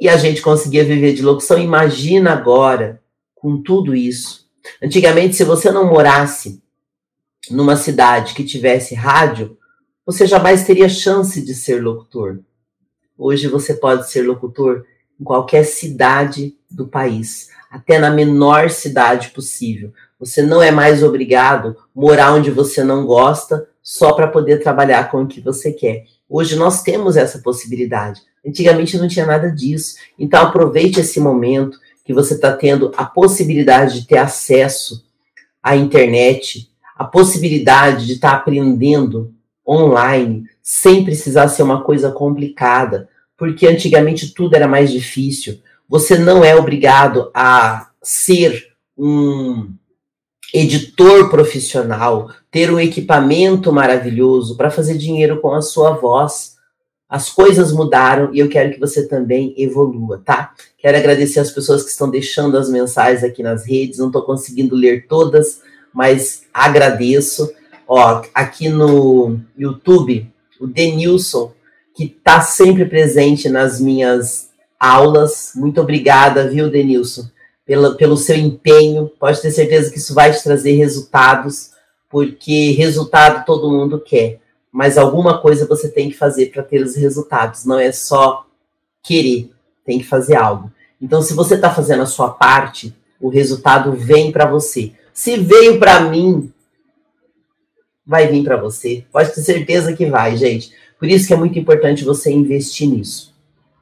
E 0.00 0.08
a 0.08 0.16
gente 0.16 0.40
conseguia 0.40 0.84
viver 0.84 1.12
de 1.12 1.22
locução. 1.22 1.58
Imagina 1.58 2.32
agora, 2.32 3.02
com 3.34 3.60
tudo 3.60 3.94
isso. 3.94 4.48
Antigamente, 4.82 5.34
se 5.34 5.44
você 5.44 5.72
não 5.72 5.86
morasse 5.86 6.62
numa 7.50 7.76
cidade 7.76 8.34
que 8.34 8.44
tivesse 8.44 8.94
rádio, 8.94 9.58
você 10.06 10.26
jamais 10.26 10.64
teria 10.64 10.88
chance 10.88 11.44
de 11.44 11.54
ser 11.54 11.82
locutor. 11.82 12.40
Hoje 13.16 13.48
você 13.48 13.74
pode 13.74 14.08
ser 14.08 14.22
locutor 14.22 14.86
em 15.20 15.24
qualquer 15.24 15.64
cidade 15.64 16.54
do 16.70 16.86
país, 16.86 17.48
até 17.70 17.98
na 17.98 18.10
menor 18.10 18.70
cidade 18.70 19.30
possível. 19.30 19.92
Você 20.18 20.42
não 20.42 20.62
é 20.62 20.70
mais 20.70 21.02
obrigado 21.02 21.76
a 21.78 22.00
morar 22.00 22.34
onde 22.34 22.50
você 22.50 22.82
não 22.82 23.06
gosta 23.06 23.68
só 23.82 24.12
para 24.12 24.28
poder 24.28 24.62
trabalhar 24.62 25.10
com 25.10 25.22
o 25.22 25.26
que 25.26 25.40
você 25.40 25.72
quer. 25.72 26.04
Hoje 26.28 26.56
nós 26.56 26.82
temos 26.82 27.16
essa 27.16 27.38
possibilidade. 27.38 28.20
Antigamente 28.46 28.98
não 28.98 29.08
tinha 29.08 29.26
nada 29.26 29.50
disso. 29.50 29.96
Então 30.18 30.42
aproveite 30.42 31.00
esse 31.00 31.20
momento 31.20 31.78
que 32.04 32.12
você 32.12 32.34
está 32.34 32.52
tendo 32.52 32.92
a 32.96 33.04
possibilidade 33.04 34.00
de 34.00 34.06
ter 34.06 34.18
acesso 34.18 35.04
à 35.62 35.76
internet, 35.76 36.70
a 36.96 37.04
possibilidade 37.04 38.06
de 38.06 38.14
estar 38.14 38.30
tá 38.30 38.36
aprendendo 38.36 39.32
online 39.66 40.44
sem 40.62 41.04
precisar 41.04 41.48
ser 41.48 41.62
uma 41.62 41.82
coisa 41.82 42.10
complicada, 42.10 43.08
porque 43.38 43.68
antigamente 43.68 44.34
tudo 44.34 44.56
era 44.56 44.66
mais 44.66 44.90
difícil. 44.90 45.60
Você 45.88 46.18
não 46.18 46.44
é 46.44 46.54
obrigado 46.56 47.30
a 47.32 47.88
ser 48.02 48.72
um 48.96 49.70
editor 50.52 51.30
profissional, 51.30 52.30
ter 52.50 52.70
um 52.70 52.80
equipamento 52.80 53.72
maravilhoso 53.72 54.56
para 54.56 54.70
fazer 54.70 54.98
dinheiro 54.98 55.40
com 55.40 55.54
a 55.54 55.62
sua 55.62 55.92
voz. 55.92 56.56
As 57.08 57.30
coisas 57.30 57.72
mudaram 57.72 58.34
e 58.34 58.40
eu 58.40 58.48
quero 58.48 58.72
que 58.72 58.80
você 58.80 59.06
também 59.06 59.54
evolua, 59.56 60.20
tá? 60.22 60.52
Quero 60.76 60.96
agradecer 60.98 61.40
as 61.40 61.50
pessoas 61.50 61.82
que 61.82 61.90
estão 61.90 62.10
deixando 62.10 62.58
as 62.58 62.68
mensagens 62.68 63.22
aqui 63.22 63.42
nas 63.42 63.64
redes. 63.64 63.98
Não 63.98 64.08
estou 64.08 64.22
conseguindo 64.22 64.74
ler 64.74 65.06
todas, 65.06 65.62
mas 65.94 66.42
agradeço. 66.52 67.50
Ó, 67.86 68.22
aqui 68.34 68.68
no 68.68 69.40
YouTube, 69.56 70.30
o 70.60 70.66
Denilson 70.66 71.52
que 71.98 72.04
está 72.04 72.40
sempre 72.40 72.84
presente 72.84 73.48
nas 73.48 73.80
minhas 73.80 74.50
aulas. 74.78 75.50
Muito 75.56 75.80
obrigada, 75.80 76.48
viu, 76.48 76.70
Denilson, 76.70 77.28
pela, 77.66 77.96
pelo 77.96 78.16
seu 78.16 78.36
empenho. 78.36 79.10
Pode 79.18 79.42
ter 79.42 79.50
certeza 79.50 79.90
que 79.90 79.98
isso 79.98 80.14
vai 80.14 80.30
te 80.30 80.40
trazer 80.40 80.76
resultados, 80.76 81.72
porque 82.08 82.70
resultado 82.70 83.44
todo 83.44 83.72
mundo 83.72 83.98
quer. 83.98 84.38
Mas 84.70 84.96
alguma 84.96 85.42
coisa 85.42 85.66
você 85.66 85.88
tem 85.88 86.08
que 86.08 86.16
fazer 86.16 86.52
para 86.52 86.62
ter 86.62 86.80
os 86.84 86.94
resultados. 86.94 87.64
Não 87.64 87.80
é 87.80 87.90
só 87.90 88.46
querer, 89.02 89.50
tem 89.84 89.98
que 89.98 90.06
fazer 90.06 90.36
algo. 90.36 90.70
Então, 91.02 91.20
se 91.20 91.34
você 91.34 91.56
está 91.56 91.68
fazendo 91.68 92.04
a 92.04 92.06
sua 92.06 92.30
parte, 92.30 92.94
o 93.20 93.28
resultado 93.28 93.90
vem 93.90 94.30
para 94.30 94.46
você. 94.46 94.92
Se 95.12 95.36
veio 95.36 95.80
para 95.80 96.02
mim, 96.02 96.52
vai 98.06 98.28
vir 98.28 98.44
para 98.44 98.56
você. 98.56 99.04
Pode 99.10 99.34
ter 99.34 99.42
certeza 99.42 99.92
que 99.94 100.06
vai, 100.06 100.36
gente. 100.36 100.72
Por 100.98 101.08
isso 101.08 101.28
que 101.28 101.34
é 101.34 101.36
muito 101.36 101.58
importante 101.58 102.04
você 102.04 102.30
investir 102.30 102.88
nisso. 102.88 103.34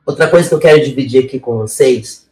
Outra 0.05 0.29
coisa 0.29 0.49
que 0.49 0.55
eu 0.55 0.59
quero 0.59 0.85
dividir 0.85 1.25
aqui 1.25 1.41
com 1.41 1.57
vocês 1.57 2.27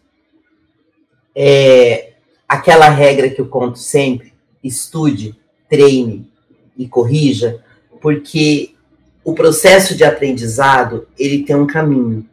é 1.35 2.13
aquela 2.49 2.89
regra 2.89 3.31
que 3.31 3.41
eu 3.41 3.47
conto 3.47 3.79
sempre: 3.79 4.33
estude, 4.63 5.35
treine 5.69 6.31
e 6.77 6.87
corrija, 6.87 7.65
porque 8.01 8.75
o 9.25 9.35
processo 9.35 9.97
de 9.97 10.05
aprendizado 10.05 11.09
ele 11.19 11.43
tem 11.43 11.57
um 11.57 11.67
caminho. 11.67 12.29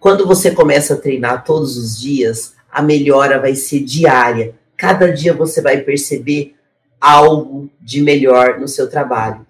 Quando 0.00 0.26
você 0.26 0.50
começa 0.50 0.94
a 0.94 0.98
treinar 0.98 1.44
todos 1.44 1.76
os 1.76 2.00
dias, 2.00 2.54
a 2.70 2.82
melhora 2.82 3.38
vai 3.38 3.54
ser 3.54 3.80
diária. 3.80 4.54
Cada 4.76 5.12
dia 5.12 5.32
você 5.34 5.60
vai 5.60 5.82
perceber 5.82 6.56
algo 7.00 7.70
de 7.80 8.00
melhor 8.00 8.58
no 8.58 8.66
seu 8.66 8.88
trabalho. 8.88 9.46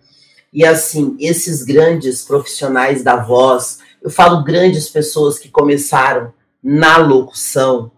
E 0.52 0.64
assim, 0.64 1.16
esses 1.18 1.62
grandes 1.62 2.22
profissionais 2.22 3.02
da 3.02 3.16
voz, 3.16 3.78
eu 4.02 4.10
falo 4.10 4.44
grandes 4.44 4.88
pessoas 4.88 5.38
que 5.38 5.48
começaram 5.48 6.32
na 6.62 6.98
locução, 6.98 7.90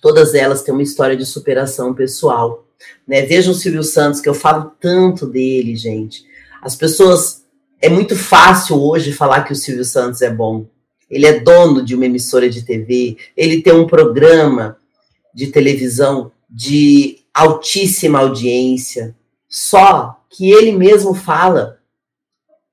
todas 0.00 0.34
elas 0.34 0.62
têm 0.62 0.74
uma 0.74 0.82
história 0.82 1.16
de 1.16 1.24
superação 1.24 1.94
pessoal. 1.94 2.66
Né? 3.06 3.22
Vejam 3.22 3.52
o 3.52 3.56
Silvio 3.56 3.84
Santos, 3.84 4.20
que 4.20 4.28
eu 4.28 4.34
falo 4.34 4.72
tanto 4.80 5.26
dele, 5.26 5.76
gente. 5.76 6.24
As 6.60 6.74
pessoas. 6.74 7.40
É 7.80 7.88
muito 7.88 8.14
fácil 8.14 8.80
hoje 8.80 9.12
falar 9.12 9.42
que 9.42 9.52
o 9.52 9.56
Silvio 9.56 9.84
Santos 9.84 10.22
é 10.22 10.30
bom. 10.30 10.66
Ele 11.10 11.26
é 11.26 11.40
dono 11.40 11.84
de 11.84 11.96
uma 11.96 12.06
emissora 12.06 12.48
de 12.48 12.62
TV, 12.62 13.16
ele 13.36 13.60
tem 13.60 13.72
um 13.72 13.88
programa 13.88 14.78
de 15.34 15.48
televisão 15.48 16.30
de 16.48 17.18
altíssima 17.34 18.20
audiência. 18.20 19.14
Só 19.52 20.24
que 20.30 20.50
ele 20.50 20.72
mesmo 20.72 21.12
fala 21.12 21.78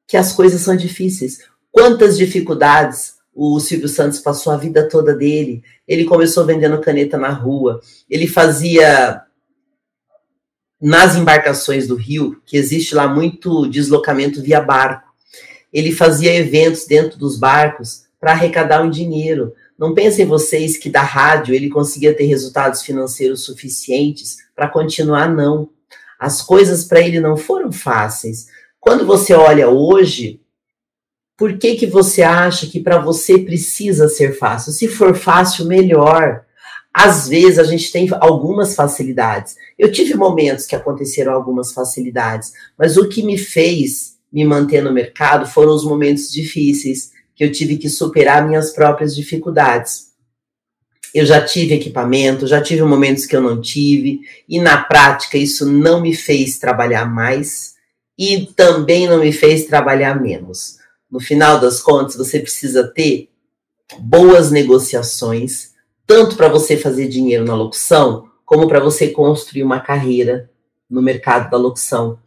que 0.08 0.16
as 0.16 0.32
coisas 0.32 0.62
são 0.62 0.78
difíceis. 0.78 1.40
Quantas 1.70 2.18
dificuldades 2.18 3.20
o 3.42 3.60
Silvio 3.60 3.88
Santos 3.88 4.20
passou 4.20 4.52
a 4.52 4.58
vida 4.58 4.88
toda 4.88 5.14
dele. 5.14 5.64
Ele 5.88 6.06
começou 6.06 6.46
vendendo 6.46 6.82
caneta 6.82 7.18
na 7.18 7.30
rua. 7.30 7.82
Ele 8.10 8.28
fazia 8.28 9.22
nas 10.82 11.16
embarcações 11.16 11.88
do 11.88 11.96
Rio, 11.96 12.42
que 12.46 12.58
existe 12.58 12.96
lá 12.96 13.08
muito 13.08 13.68
deslocamento 13.68 14.42
via 14.42 14.62
barco. 14.62 15.10
Ele 15.72 15.92
fazia 15.92 16.34
eventos 16.34 16.86
dentro 16.86 17.18
dos 17.18 17.38
barcos 17.38 18.06
para 18.20 18.32
arrecadar 18.32 18.82
um 18.82 18.90
dinheiro. 18.90 19.54
Não 19.78 19.94
pensem 19.94 20.26
vocês 20.26 20.78
que 20.78 20.90
da 20.90 21.02
rádio 21.02 21.54
ele 21.54 21.70
conseguia 21.70 22.14
ter 22.14 22.26
resultados 22.26 22.82
financeiros 22.82 23.44
suficientes 23.44 24.38
para 24.56 24.68
continuar, 24.68 25.34
não. 25.34 25.70
As 26.20 26.42
coisas 26.42 26.84
para 26.84 27.00
ele 27.00 27.20
não 27.22 27.38
foram 27.38 27.72
fáceis. 27.72 28.48
Quando 28.80 29.06
você 29.06 29.34
olha 29.34 29.70
hoje, 29.70 30.42
por 31.38 31.58
que 31.58 31.76
que 31.76 31.86
você 31.86 32.22
acha 32.22 32.68
que 32.68 32.82
para 32.82 33.00
você 33.00 33.38
precisa 33.38 34.10
ser 34.10 34.38
fácil? 34.38 34.74
Se 34.74 34.90
for 34.90 35.16
fácil, 35.16 35.66
melhor. 35.66 36.44
Às 36.94 37.30
vezes 37.30 37.60
a 37.60 37.64
gente 37.64 37.92
tem 37.92 38.10
algumas 38.20 38.76
facilidades. 38.76 39.56
Eu 39.78 39.90
tive 39.92 40.16
momentos 40.16 40.66
que 40.66 40.76
aconteceram 40.76 41.32
algumas 41.32 41.72
facilidades, 41.72 42.52
mas 42.78 42.98
o 42.98 43.08
que 43.08 43.24
me 43.24 43.38
fez 43.38 44.18
me 44.32 44.44
manter 44.44 44.84
no 44.84 44.92
mercado 44.92 45.48
foram 45.48 45.74
os 45.74 45.86
momentos 45.86 46.32
difíceis, 46.32 47.12
que 47.34 47.44
eu 47.44 47.52
tive 47.52 47.78
que 47.78 47.90
superar 47.90 48.46
minhas 48.46 48.72
próprias 48.72 49.16
dificuldades. 49.16 50.09
Eu 51.14 51.26
já 51.26 51.44
tive 51.44 51.76
equipamento, 51.76 52.48
já 52.48 52.62
tive 52.62 52.84
momentos 52.84 53.26
que 53.26 53.36
eu 53.36 53.42
não 53.42 53.60
tive, 53.60 54.22
e 54.48 54.60
na 54.60 54.78
prática 54.84 55.38
isso 55.38 55.66
não 55.66 56.02
me 56.02 56.14
fez 56.16 56.60
trabalhar 56.60 57.06
mais 57.06 57.76
e 58.18 58.46
também 58.56 59.08
não 59.08 59.20
me 59.20 59.32
fez 59.32 59.66
trabalhar 59.66 60.22
menos. 60.22 60.78
No 61.10 61.20
final 61.20 61.60
das 61.60 61.82
contas, 61.82 62.16
você 62.16 62.40
precisa 62.40 62.88
ter 62.88 63.30
boas 63.98 64.52
negociações, 64.52 65.72
tanto 66.06 66.36
para 66.36 66.50
você 66.50 66.78
fazer 66.78 67.08
dinheiro 67.08 67.46
na 67.46 67.56
locução, 67.56 68.30
como 68.46 68.68
para 68.68 68.80
você 68.80 69.10
construir 69.10 69.64
uma 69.64 69.80
carreira 69.80 70.50
no 70.90 71.02
mercado 71.02 71.50
da 71.50 71.58
locução. 71.58 72.20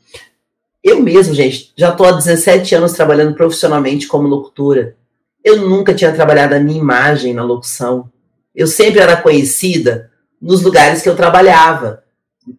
Eu 0.82 1.00
mesmo, 1.00 1.34
gente, 1.34 1.72
já 1.76 1.90
estou 1.90 2.06
há 2.06 2.12
17 2.12 2.74
anos 2.74 2.92
trabalhando 2.92 3.34
profissionalmente 3.34 4.06
como 4.06 4.26
locutora. 4.26 4.96
Eu 5.44 5.68
nunca 5.68 5.94
tinha 5.94 6.12
trabalhado 6.12 6.54
a 6.54 6.60
minha 6.60 6.78
imagem 6.78 7.32
na 7.34 7.44
locução. 7.44 8.10
Eu 8.54 8.66
sempre 8.66 9.00
era 9.00 9.16
conhecida 9.16 10.10
nos 10.40 10.62
lugares 10.62 11.02
que 11.02 11.08
eu 11.08 11.16
trabalhava, 11.16 12.02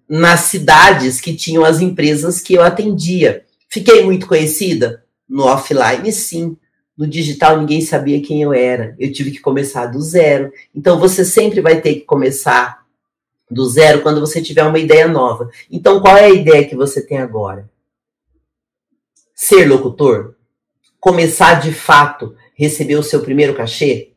nas 0.07 0.41
cidades 0.41 1.19
que 1.19 1.35
tinham 1.35 1.63
as 1.63 1.81
empresas 1.81 2.39
que 2.39 2.53
eu 2.53 2.61
atendia. 2.61 3.45
Fiquei 3.69 4.03
muito 4.03 4.27
conhecida? 4.27 5.03
No 5.27 5.43
offline, 5.43 6.11
sim. 6.11 6.57
No 6.97 7.07
digital, 7.07 7.57
ninguém 7.57 7.81
sabia 7.81 8.21
quem 8.21 8.41
eu 8.41 8.53
era. 8.53 8.95
Eu 8.99 9.11
tive 9.11 9.31
que 9.31 9.39
começar 9.39 9.87
do 9.87 9.99
zero. 9.99 10.51
Então, 10.73 10.99
você 10.99 11.25
sempre 11.25 11.59
vai 11.59 11.81
ter 11.81 11.95
que 11.95 12.01
começar 12.01 12.83
do 13.49 13.67
zero 13.67 14.01
quando 14.01 14.19
você 14.19 14.41
tiver 14.41 14.63
uma 14.63 14.79
ideia 14.79 15.07
nova. 15.07 15.49
Então, 15.71 15.99
qual 15.99 16.15
é 16.17 16.25
a 16.25 16.29
ideia 16.29 16.67
que 16.67 16.75
você 16.75 17.01
tem 17.05 17.17
agora? 17.17 17.69
Ser 19.33 19.65
locutor? 19.65 20.35
Começar 20.99 21.55
de 21.55 21.73
fato 21.73 22.35
receber 22.55 22.95
o 22.95 23.03
seu 23.03 23.21
primeiro 23.21 23.55
cachê? 23.55 24.11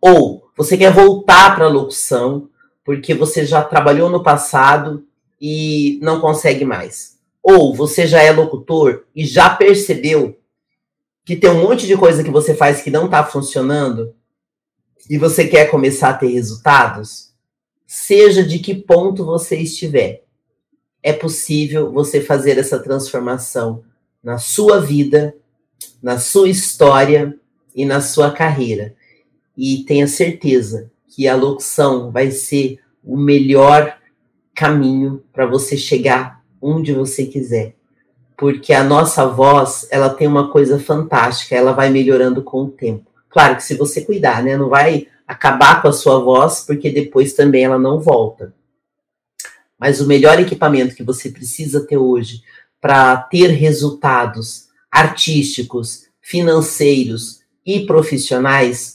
Ou 0.00 0.43
você 0.56 0.76
quer 0.76 0.92
voltar 0.92 1.54
para 1.54 1.64
a 1.64 1.70
locução 1.70 2.48
porque 2.84 3.14
você 3.14 3.44
já 3.44 3.62
trabalhou 3.62 4.08
no 4.10 4.22
passado 4.22 5.04
e 5.40 5.98
não 6.02 6.20
consegue 6.20 6.64
mais? 6.64 7.18
Ou 7.42 7.74
você 7.74 8.06
já 8.06 8.22
é 8.22 8.30
locutor 8.30 9.04
e 9.14 9.26
já 9.26 9.50
percebeu 9.50 10.38
que 11.24 11.34
tem 11.34 11.50
um 11.50 11.62
monte 11.62 11.86
de 11.86 11.96
coisa 11.96 12.22
que 12.22 12.30
você 12.30 12.54
faz 12.54 12.82
que 12.82 12.90
não 12.90 13.06
está 13.06 13.24
funcionando 13.24 14.14
e 15.08 15.18
você 15.18 15.46
quer 15.46 15.70
começar 15.70 16.10
a 16.10 16.14
ter 16.14 16.28
resultados? 16.28 17.32
Seja 17.86 18.42
de 18.42 18.58
que 18.58 18.74
ponto 18.74 19.24
você 19.24 19.56
estiver, 19.56 20.24
é 21.02 21.12
possível 21.12 21.92
você 21.92 22.20
fazer 22.20 22.58
essa 22.58 22.78
transformação 22.78 23.84
na 24.22 24.38
sua 24.38 24.80
vida, 24.80 25.36
na 26.02 26.18
sua 26.18 26.48
história 26.48 27.38
e 27.74 27.84
na 27.84 28.00
sua 28.00 28.30
carreira. 28.30 28.94
E 29.56 29.84
tenha 29.84 30.06
certeza 30.06 30.90
que 31.06 31.28
a 31.28 31.36
locução 31.36 32.10
vai 32.10 32.30
ser 32.30 32.80
o 33.02 33.16
melhor 33.16 33.98
caminho 34.54 35.22
para 35.32 35.46
você 35.46 35.76
chegar 35.76 36.42
onde 36.60 36.92
você 36.92 37.26
quiser. 37.26 37.76
Porque 38.36 38.72
a 38.72 38.82
nossa 38.82 39.26
voz, 39.26 39.86
ela 39.90 40.10
tem 40.10 40.26
uma 40.26 40.50
coisa 40.50 40.78
fantástica, 40.78 41.54
ela 41.54 41.72
vai 41.72 41.90
melhorando 41.90 42.42
com 42.42 42.64
o 42.64 42.70
tempo. 42.70 43.10
Claro 43.28 43.56
que 43.56 43.62
se 43.62 43.76
você 43.76 44.00
cuidar, 44.00 44.42
né, 44.42 44.56
não 44.56 44.68
vai 44.68 45.06
acabar 45.26 45.80
com 45.80 45.88
a 45.88 45.92
sua 45.92 46.18
voz, 46.18 46.64
porque 46.66 46.90
depois 46.90 47.34
também 47.34 47.64
ela 47.64 47.78
não 47.78 48.00
volta. 48.00 48.54
Mas 49.78 50.00
o 50.00 50.06
melhor 50.06 50.40
equipamento 50.40 50.94
que 50.94 51.02
você 51.02 51.30
precisa 51.30 51.86
ter 51.86 51.96
hoje 51.96 52.42
para 52.80 53.16
ter 53.16 53.48
resultados 53.48 54.68
artísticos, 54.90 56.06
financeiros 56.20 57.40
e 57.66 57.80
profissionais 57.86 58.93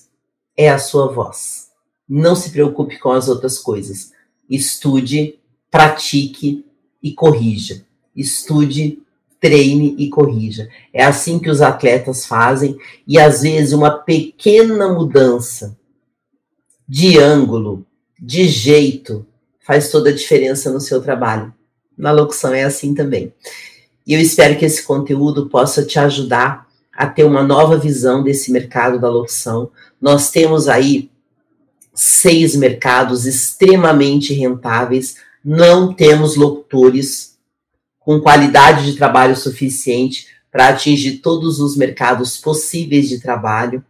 é 0.60 0.70
a 0.70 0.78
sua 0.78 1.08
voz. 1.08 1.70
Não 2.08 2.36
se 2.36 2.50
preocupe 2.50 3.00
com 3.00 3.12
as 3.12 3.30
outras 3.30 3.58
coisas. 3.58 4.12
Estude, 4.50 5.40
pratique 5.72 6.66
e 7.02 7.14
corrija. 7.14 7.86
Estude, 8.14 9.00
treine 9.40 9.96
e 9.98 10.10
corrija. 10.10 10.68
É 10.92 11.06
assim 11.06 11.40
que 11.40 11.50
os 11.50 11.62
atletas 11.62 12.26
fazem 12.26 12.78
e 13.08 13.18
às 13.18 13.42
vezes 13.42 13.72
uma 13.72 13.90
pequena 13.90 14.94
mudança 14.94 15.78
de 16.86 17.18
ângulo, 17.18 17.86
de 18.20 18.46
jeito, 18.50 19.26
faz 19.62 19.90
toda 19.90 20.10
a 20.10 20.14
diferença 20.14 20.70
no 20.70 20.82
seu 20.82 21.02
trabalho. 21.02 21.54
Na 21.98 22.12
locução 22.12 22.54
é 22.54 22.64
assim 22.64 22.94
também. 22.94 23.34
E 24.06 24.14
eu 24.14 24.20
espero 24.20 24.58
que 24.60 24.66
esse 24.66 24.84
conteúdo 24.84 25.48
possa 25.48 25.86
te 25.86 25.98
ajudar 26.00 26.68
a 27.00 27.08
ter 27.08 27.24
uma 27.24 27.42
nova 27.42 27.78
visão 27.78 28.22
desse 28.22 28.52
mercado 28.52 29.00
da 29.00 29.08
locução. 29.08 29.72
Nós 30.02 30.32
temos 30.32 30.68
aí 30.68 31.10
seis 31.94 32.58
mercados 32.58 33.26
extremamente 33.26 34.34
rentáveis, 34.34 35.16
não 35.42 35.94
temos 35.94 36.36
locutores 36.36 37.38
com 38.02 38.20
qualidade 38.20 38.86
de 38.86 38.98
trabalho 38.98 39.34
suficiente 39.34 40.28
para 40.52 40.68
atingir 40.68 41.20
todos 41.20 41.62
os 41.62 41.78
mercados 41.78 42.36
possíveis 42.36 43.08
de 43.08 43.22
trabalho. 43.22 43.82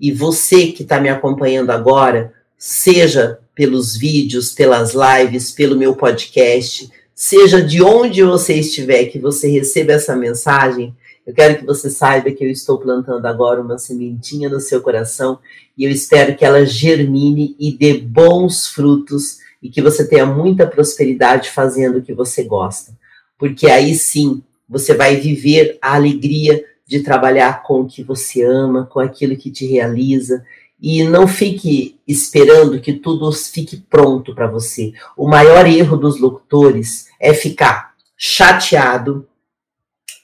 E 0.00 0.10
você 0.10 0.72
que 0.72 0.82
está 0.82 1.00
me 1.00 1.08
acompanhando 1.08 1.70
agora, 1.70 2.32
seja 2.58 3.38
pelos 3.54 3.96
vídeos, 3.96 4.50
pelas 4.50 4.94
lives, 4.94 5.52
pelo 5.52 5.78
meu 5.78 5.94
podcast, 5.94 6.90
seja 7.14 7.62
de 7.62 7.80
onde 7.80 8.20
você 8.24 8.54
estiver, 8.54 9.04
que 9.04 9.20
você 9.20 9.48
receba 9.48 9.92
essa 9.92 10.16
mensagem, 10.16 10.92
eu 11.28 11.34
quero 11.34 11.58
que 11.58 11.66
você 11.66 11.90
saiba 11.90 12.30
que 12.30 12.42
eu 12.42 12.50
estou 12.50 12.78
plantando 12.78 13.26
agora 13.26 13.60
uma 13.60 13.76
sementinha 13.76 14.48
no 14.48 14.58
seu 14.60 14.80
coração 14.80 15.38
e 15.76 15.84
eu 15.84 15.90
espero 15.90 16.34
que 16.34 16.42
ela 16.42 16.64
germine 16.64 17.54
e 17.60 17.70
dê 17.70 17.98
bons 17.98 18.66
frutos 18.66 19.36
e 19.62 19.68
que 19.68 19.82
você 19.82 20.08
tenha 20.08 20.24
muita 20.24 20.66
prosperidade 20.66 21.50
fazendo 21.50 21.98
o 21.98 22.02
que 22.02 22.14
você 22.14 22.44
gosta. 22.44 22.96
Porque 23.36 23.66
aí 23.66 23.94
sim 23.94 24.42
você 24.66 24.94
vai 24.94 25.16
viver 25.16 25.76
a 25.82 25.96
alegria 25.96 26.64
de 26.86 27.00
trabalhar 27.00 27.62
com 27.62 27.82
o 27.82 27.86
que 27.86 28.02
você 28.02 28.42
ama, 28.42 28.86
com 28.86 28.98
aquilo 28.98 29.36
que 29.36 29.50
te 29.50 29.66
realiza 29.66 30.42
e 30.80 31.04
não 31.04 31.28
fique 31.28 32.00
esperando 32.08 32.80
que 32.80 32.94
tudo 32.94 33.30
fique 33.32 33.76
pronto 33.76 34.34
para 34.34 34.46
você. 34.46 34.94
O 35.14 35.28
maior 35.28 35.66
erro 35.66 35.98
dos 35.98 36.18
locutores 36.18 37.08
é 37.20 37.34
ficar 37.34 37.92
chateado 38.16 39.28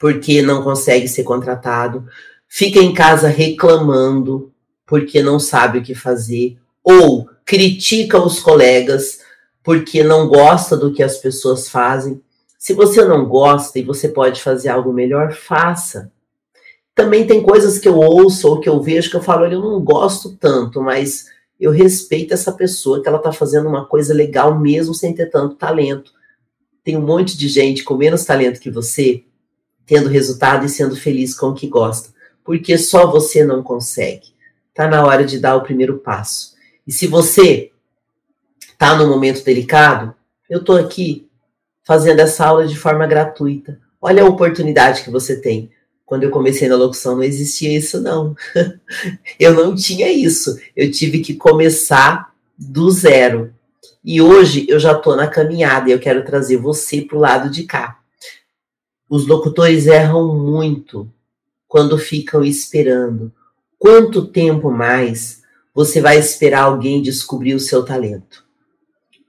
porque 0.04 0.42
não 0.42 0.62
consegue 0.62 1.08
ser 1.08 1.22
contratado, 1.22 2.06
fica 2.46 2.78
em 2.78 2.92
casa 2.92 3.26
reclamando 3.26 4.52
porque 4.84 5.22
não 5.22 5.40
sabe 5.40 5.78
o 5.78 5.82
que 5.82 5.94
fazer, 5.94 6.58
ou 6.82 7.26
critica 7.42 8.22
os 8.22 8.38
colegas 8.38 9.20
porque 9.62 10.04
não 10.04 10.28
gosta 10.28 10.76
do 10.76 10.92
que 10.92 11.02
as 11.02 11.16
pessoas 11.16 11.70
fazem. 11.70 12.20
Se 12.58 12.74
você 12.74 13.02
não 13.02 13.24
gosta 13.24 13.78
e 13.78 13.82
você 13.82 14.06
pode 14.06 14.42
fazer 14.42 14.68
algo 14.68 14.92
melhor, 14.92 15.32
faça. 15.32 16.12
Também 16.94 17.26
tem 17.26 17.42
coisas 17.42 17.78
que 17.78 17.88
eu 17.88 17.96
ouço 17.96 18.46
ou 18.46 18.60
que 18.60 18.68
eu 18.68 18.82
vejo 18.82 19.08
que 19.08 19.16
eu 19.16 19.22
falo, 19.22 19.44
olha, 19.44 19.54
eu 19.54 19.62
não 19.62 19.80
gosto 19.82 20.36
tanto, 20.36 20.82
mas 20.82 21.28
eu 21.58 21.70
respeito 21.70 22.34
essa 22.34 22.52
pessoa 22.52 23.00
que 23.00 23.08
ela 23.08 23.16
está 23.16 23.32
fazendo 23.32 23.70
uma 23.70 23.86
coisa 23.86 24.12
legal 24.12 24.60
mesmo 24.60 24.92
sem 24.92 25.14
ter 25.14 25.30
tanto 25.30 25.54
talento. 25.54 26.12
Tem 26.84 26.94
um 26.94 27.06
monte 27.06 27.38
de 27.38 27.48
gente 27.48 27.82
com 27.82 27.96
menos 27.96 28.26
talento 28.26 28.60
que 28.60 28.70
você, 28.70 29.24
tendo 29.86 30.08
resultado 30.08 30.64
e 30.64 30.68
sendo 30.68 30.96
feliz 30.96 31.34
com 31.34 31.48
o 31.48 31.54
que 31.54 31.66
gosta, 31.66 32.10
porque 32.42 32.76
só 32.78 33.10
você 33.10 33.44
não 33.44 33.62
consegue. 33.62 34.34
Tá 34.72 34.88
na 34.88 35.04
hora 35.04 35.24
de 35.24 35.38
dar 35.38 35.56
o 35.56 35.62
primeiro 35.62 35.98
passo. 35.98 36.54
E 36.86 36.92
se 36.92 37.06
você 37.06 37.70
tá 38.76 38.96
num 38.96 39.08
momento 39.08 39.44
delicado, 39.44 40.14
eu 40.48 40.62
tô 40.62 40.72
aqui 40.72 41.28
fazendo 41.84 42.20
essa 42.20 42.46
aula 42.46 42.66
de 42.66 42.76
forma 42.76 43.06
gratuita. 43.06 43.78
Olha 44.00 44.22
a 44.22 44.28
oportunidade 44.28 45.02
que 45.02 45.10
você 45.10 45.40
tem 45.40 45.70
quando 46.04 46.24
eu 46.24 46.30
comecei 46.30 46.68
na 46.68 46.76
locução, 46.76 47.16
não 47.16 47.22
existia 47.22 47.76
isso, 47.76 48.00
não. 48.00 48.36
eu 49.40 49.54
não 49.54 49.74
tinha 49.74 50.10
isso. 50.12 50.58
Eu 50.76 50.90
tive 50.90 51.20
que 51.20 51.34
começar 51.34 52.32
do 52.58 52.90
zero. 52.90 53.54
E 54.04 54.20
hoje 54.20 54.66
eu 54.68 54.78
já 54.78 54.92
estou 54.92 55.16
na 55.16 55.26
caminhada 55.26 55.88
e 55.88 55.92
eu 55.92 55.98
quero 55.98 56.24
trazer 56.24 56.58
você 56.58 57.00
para 57.00 57.16
o 57.16 57.20
lado 57.20 57.50
de 57.50 57.64
cá. 57.64 57.98
Os 59.14 59.28
locutores 59.28 59.86
erram 59.86 60.34
muito 60.34 61.08
quando 61.68 61.96
ficam 61.96 62.42
esperando. 62.42 63.32
Quanto 63.78 64.26
tempo 64.26 64.72
mais 64.72 65.40
você 65.72 66.00
vai 66.00 66.18
esperar 66.18 66.64
alguém 66.64 67.00
descobrir 67.00 67.54
o 67.54 67.60
seu 67.60 67.84
talento? 67.84 68.44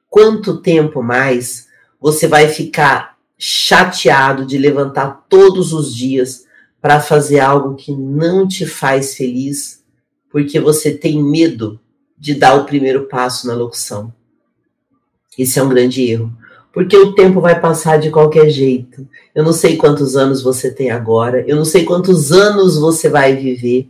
Quanto 0.10 0.60
tempo 0.60 1.04
mais 1.04 1.68
você 2.02 2.28
vai 2.28 2.50
ficar 2.50 3.16
chateado 3.38 4.44
de 4.44 4.58
levantar 4.58 5.24
todos 5.30 5.72
os 5.72 5.94
dias 5.94 6.48
para 6.82 7.00
fazer 7.00 7.40
algo 7.40 7.76
que 7.76 7.92
não 7.92 8.48
te 8.48 8.66
faz 8.66 9.14
feliz, 9.14 9.84
porque 10.32 10.60
você 10.60 10.98
tem 10.98 11.24
medo 11.24 11.80
de 12.18 12.34
dar 12.34 12.56
o 12.56 12.66
primeiro 12.66 13.08
passo 13.08 13.46
na 13.46 13.54
locução. 13.54 14.12
Esse 15.38 15.60
é 15.60 15.64
um 15.64 15.70
grande 15.70 16.02
erro, 16.10 16.36
porque 16.76 16.98
o 16.98 17.14
tempo 17.14 17.40
vai 17.40 17.58
passar 17.58 17.98
de 17.98 18.12
qualquer 18.12 18.50
jeito. 18.50 19.08
Eu 19.34 19.46
não 19.46 19.54
sei 19.54 19.78
quantos 19.78 20.18
anos 20.18 20.44
você 20.44 20.70
tem 20.70 20.92
agora, 20.92 21.42
eu 21.48 21.56
não 21.56 21.64
sei 21.64 21.86
quantos 21.86 22.34
anos 22.34 22.78
você 22.78 23.08
vai 23.08 23.34
viver, 23.34 23.90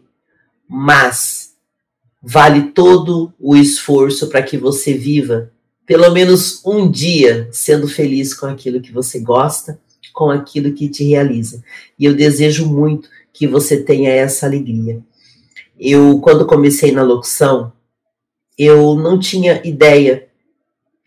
mas 0.69 1.55
vale 2.21 2.71
todo 2.73 3.33
o 3.39 3.55
esforço 3.57 4.27
para 4.29 4.43
que 4.43 4.55
você 4.55 4.93
viva 4.93 5.51
pelo 5.83 6.11
menos 6.11 6.63
um 6.63 6.89
dia 6.89 7.49
sendo 7.51 7.87
feliz 7.87 8.35
com 8.35 8.45
aquilo 8.45 8.79
que 8.79 8.91
você 8.91 9.19
gosta, 9.19 9.79
com 10.13 10.29
aquilo 10.29 10.71
que 10.71 10.87
te 10.87 11.03
realiza. 11.03 11.63
E 11.97 12.05
eu 12.05 12.15
desejo 12.15 12.67
muito 12.67 13.09
que 13.33 13.47
você 13.47 13.77
tenha 13.81 14.11
essa 14.11 14.45
alegria. 14.45 15.01
Eu, 15.79 16.19
quando 16.19 16.45
comecei 16.45 16.91
na 16.91 17.01
locução, 17.01 17.73
eu 18.57 18.95
não 18.95 19.19
tinha 19.19 19.61
ideia 19.67 20.27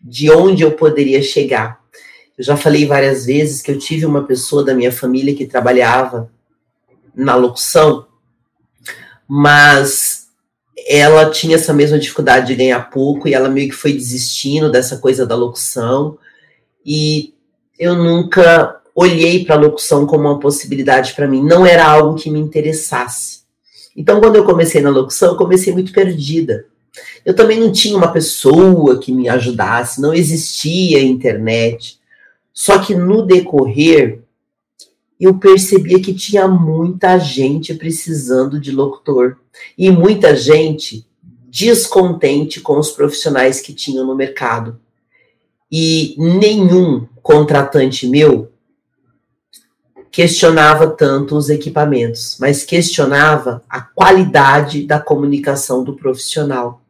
de 0.01 0.31
onde 0.31 0.63
eu 0.63 0.71
poderia 0.71 1.21
chegar. 1.21 1.79
Eu 2.37 2.43
já 2.43 2.55
falei 2.55 2.85
várias 2.85 3.25
vezes 3.25 3.61
que 3.61 3.71
eu 3.71 3.77
tive 3.77 4.05
uma 4.05 4.23
pessoa 4.23 4.63
da 4.63 4.73
minha 4.73 4.91
família 4.91 5.35
que 5.35 5.45
trabalhava 5.45 6.31
na 7.13 7.35
locução, 7.35 8.07
mas 9.27 10.29
ela 10.87 11.29
tinha 11.29 11.55
essa 11.55 11.73
mesma 11.73 11.99
dificuldade 11.99 12.47
de 12.47 12.55
ganhar 12.55 12.89
pouco 12.89 13.27
e 13.27 13.33
ela 13.33 13.49
meio 13.49 13.69
que 13.69 13.75
foi 13.75 13.93
desistindo 13.93 14.71
dessa 14.71 14.97
coisa 14.97 15.25
da 15.25 15.35
locução. 15.35 16.17
E 16.85 17.33
eu 17.77 17.93
nunca 17.95 18.79
olhei 18.95 19.45
para 19.45 19.55
a 19.55 19.59
locução 19.59 20.05
como 20.05 20.27
uma 20.27 20.39
possibilidade 20.39 21.13
para 21.13 21.27
mim, 21.27 21.43
não 21.43 21.65
era 21.65 21.85
algo 21.85 22.17
que 22.17 22.29
me 22.29 22.39
interessasse. 22.39 23.39
Então, 23.95 24.19
quando 24.19 24.37
eu 24.37 24.45
comecei 24.45 24.81
na 24.81 24.89
locução, 24.89 25.29
eu 25.29 25.37
comecei 25.37 25.73
muito 25.73 25.91
perdida. 25.91 26.65
Eu 27.25 27.35
também 27.35 27.59
não 27.59 27.71
tinha 27.71 27.97
uma 27.97 28.11
pessoa 28.11 28.99
que 28.99 29.11
me 29.11 29.29
ajudasse, 29.29 30.01
não 30.01 30.13
existia 30.13 31.01
internet. 31.01 31.99
Só 32.53 32.79
que 32.79 32.95
no 32.95 33.25
decorrer, 33.25 34.21
eu 35.19 35.37
percebia 35.37 36.01
que 36.01 36.13
tinha 36.13 36.47
muita 36.47 37.17
gente 37.17 37.73
precisando 37.73 38.59
de 38.59 38.71
locutor 38.71 39.37
e 39.77 39.91
muita 39.91 40.35
gente 40.35 41.05
descontente 41.49 42.61
com 42.61 42.77
os 42.77 42.91
profissionais 42.91 43.59
que 43.59 43.73
tinham 43.73 44.05
no 44.05 44.15
mercado. 44.15 44.79
E 45.71 46.15
nenhum 46.17 47.07
contratante 47.21 48.07
meu 48.07 48.51
questionava 50.11 50.87
tanto 50.87 51.35
os 51.35 51.49
equipamentos, 51.49 52.37
mas 52.39 52.63
questionava 52.63 53.63
a 53.69 53.81
qualidade 53.81 54.85
da 54.85 54.99
comunicação 54.99 55.83
do 55.83 55.95
profissional. 55.95 56.81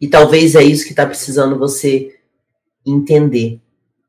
E 0.00 0.06
talvez 0.06 0.54
é 0.54 0.62
isso 0.62 0.84
que 0.84 0.90
está 0.90 1.06
precisando 1.06 1.58
você 1.58 2.14
entender. 2.86 3.60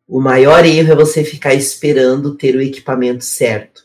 O 0.07 0.19
maior 0.19 0.65
erro 0.65 0.91
é 0.91 0.95
você 0.95 1.23
ficar 1.23 1.53
esperando 1.53 2.35
ter 2.35 2.55
o 2.55 2.61
equipamento 2.61 3.23
certo. 3.23 3.83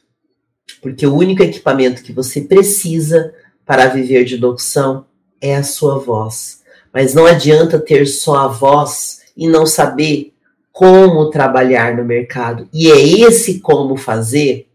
Porque 0.83 1.07
o 1.07 1.15
único 1.15 1.43
equipamento 1.43 2.03
que 2.03 2.13
você 2.13 2.43
precisa 2.43 3.33
para 3.65 3.87
viver 3.87 4.25
de 4.25 4.37
locução 4.37 5.07
é 5.41 5.57
a 5.57 5.63
sua 5.63 5.99
voz. 5.99 6.63
Mas 6.93 7.15
não 7.15 7.25
adianta 7.25 7.79
ter 7.79 8.07
só 8.07 8.37
a 8.37 8.49
voz 8.49 9.21
e 9.37 9.49
não 9.49 9.65
saber 9.65 10.35
como 10.81 11.29
trabalhar 11.29 11.95
no 11.95 12.03
mercado. 12.03 12.67
E 12.73 12.91
é 12.91 12.99
esse 12.99 13.61
como 13.61 13.99
fazer 13.99 14.67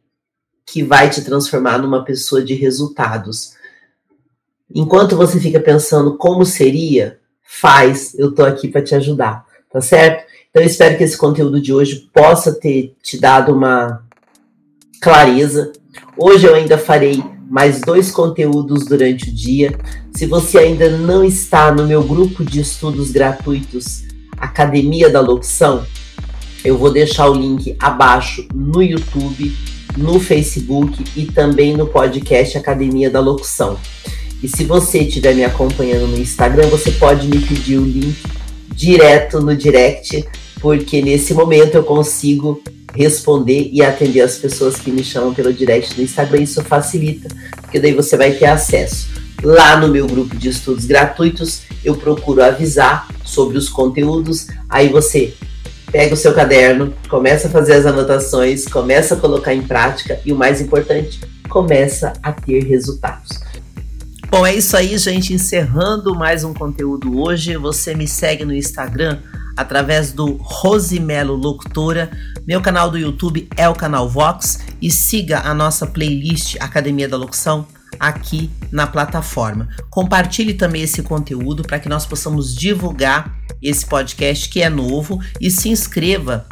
que 0.63 0.83
vai 0.83 1.09
te 1.09 1.23
transformar 1.23 1.79
numa 1.79 2.05
pessoa 2.05 2.43
de 2.43 2.53
resultados. 2.53 3.55
Enquanto 4.71 5.17
você 5.17 5.39
fica 5.39 5.59
pensando 5.59 6.15
como 6.15 6.45
seria, 6.45 7.17
faz, 7.41 8.13
eu 8.19 8.31
tô 8.31 8.45
aqui 8.45 8.67
para 8.67 8.83
te 8.83 8.93
ajudar, 8.93 9.47
tá 9.67 9.81
certo? 9.81 10.31
Então, 10.51 10.61
eu 10.61 10.67
espero 10.67 10.95
que 10.95 11.03
esse 11.03 11.17
conteúdo 11.17 11.59
de 11.59 11.73
hoje 11.73 12.07
possa 12.13 12.53
ter 12.53 12.95
te 13.01 13.19
dado 13.19 13.51
uma 13.51 14.05
clareza. 15.01 15.73
Hoje 16.15 16.45
eu 16.45 16.53
ainda 16.53 16.77
farei 16.77 17.23
mais 17.49 17.81
dois 17.81 18.11
conteúdos 18.11 18.85
durante 18.85 19.31
o 19.31 19.33
dia. 19.33 19.75
Se 20.15 20.27
você 20.27 20.59
ainda 20.59 20.87
não 20.87 21.23
está 21.23 21.71
no 21.71 21.87
meu 21.87 22.03
grupo 22.03 22.45
de 22.45 22.59
estudos 22.59 23.09
gratuitos 23.09 24.05
Academia 24.45 25.09
da 25.09 25.19
Locução, 25.19 25.85
eu 26.63 26.77
vou 26.77 26.91
deixar 26.91 27.29
o 27.29 27.33
link 27.33 27.75
abaixo 27.79 28.47
no 28.53 28.81
YouTube, 28.81 29.55
no 29.97 30.19
Facebook 30.19 31.03
e 31.15 31.25
também 31.25 31.75
no 31.75 31.87
podcast 31.87 32.57
Academia 32.57 33.09
da 33.09 33.19
Locução. 33.19 33.77
E 34.41 34.47
se 34.47 34.63
você 34.63 34.99
estiver 34.99 35.33
me 35.33 35.43
acompanhando 35.43 36.07
no 36.07 36.17
Instagram, 36.17 36.67
você 36.67 36.91
pode 36.91 37.27
me 37.27 37.39
pedir 37.39 37.77
o 37.77 37.85
link 37.85 38.15
direto 38.73 39.39
no 39.39 39.55
direct 39.55 40.25
porque 40.59 41.01
nesse 41.01 41.33
momento 41.33 41.75
eu 41.75 41.83
consigo 41.83 42.61
responder 42.95 43.69
e 43.71 43.83
atender 43.83 44.21
as 44.21 44.37
pessoas 44.37 44.77
que 44.77 44.91
me 44.91 45.03
chamam 45.03 45.33
pelo 45.33 45.53
direct 45.53 45.95
no 45.97 46.03
Instagram. 46.03 46.41
Isso 46.41 46.63
facilita, 46.63 47.29
porque 47.61 47.79
daí 47.79 47.93
você 47.93 48.17
vai 48.17 48.31
ter 48.31 48.45
acesso. 48.45 49.07
Lá 49.43 49.77
no 49.77 49.88
meu 49.88 50.07
grupo 50.07 50.36
de 50.36 50.49
estudos 50.49 50.86
gratuitos, 50.86 51.61
eu 51.83 51.95
procuro 51.95 52.43
avisar 52.43 53.07
sobre 53.23 53.57
os 53.57 53.69
conteúdos. 53.69 54.47
Aí 54.69 54.89
você 54.89 55.33
pega 55.91 56.13
o 56.13 56.17
seu 56.17 56.33
caderno, 56.33 56.93
começa 57.09 57.47
a 57.47 57.51
fazer 57.51 57.73
as 57.73 57.86
anotações, 57.86 58.65
começa 58.65 59.13
a 59.13 59.17
colocar 59.17 59.53
em 59.53 59.61
prática 59.61 60.19
e 60.25 60.33
o 60.33 60.36
mais 60.36 60.59
importante, 60.61 61.21
começa 61.47 62.13
a 62.21 62.31
ter 62.31 62.63
resultados. 62.63 63.39
Bom, 64.29 64.45
é 64.45 64.55
isso 64.55 64.75
aí, 64.75 64.97
gente. 64.97 65.33
Encerrando 65.33 66.15
mais 66.15 66.43
um 66.43 66.53
conteúdo 66.53 67.21
hoje. 67.21 67.55
Você 67.55 67.93
me 67.93 68.07
segue 68.07 68.43
no 68.43 68.53
Instagram 68.53 69.19
através 69.55 70.11
do 70.11 70.38
Rosimelo 70.41 71.36
Locutora. 71.36 72.11
Meu 72.45 72.61
canal 72.61 72.89
do 72.89 72.97
YouTube 72.97 73.47
é 73.55 73.69
o 73.69 73.73
canal 73.73 74.09
Vox 74.09 74.59
e 74.81 74.91
siga 74.91 75.39
a 75.41 75.53
nossa 75.53 75.88
playlist 75.88 76.57
Academia 76.59 77.07
da 77.07 77.15
Locução 77.15 77.65
aqui 77.99 78.49
na 78.71 78.87
plataforma. 78.87 79.67
Compartilhe 79.89 80.53
também 80.53 80.81
esse 80.83 81.01
conteúdo 81.01 81.63
para 81.63 81.79
que 81.79 81.89
nós 81.89 82.05
possamos 82.05 82.55
divulgar 82.55 83.35
esse 83.61 83.85
podcast 83.85 84.49
que 84.49 84.61
é 84.61 84.69
novo 84.69 85.19
e 85.39 85.49
se 85.49 85.69
inscreva 85.69 86.45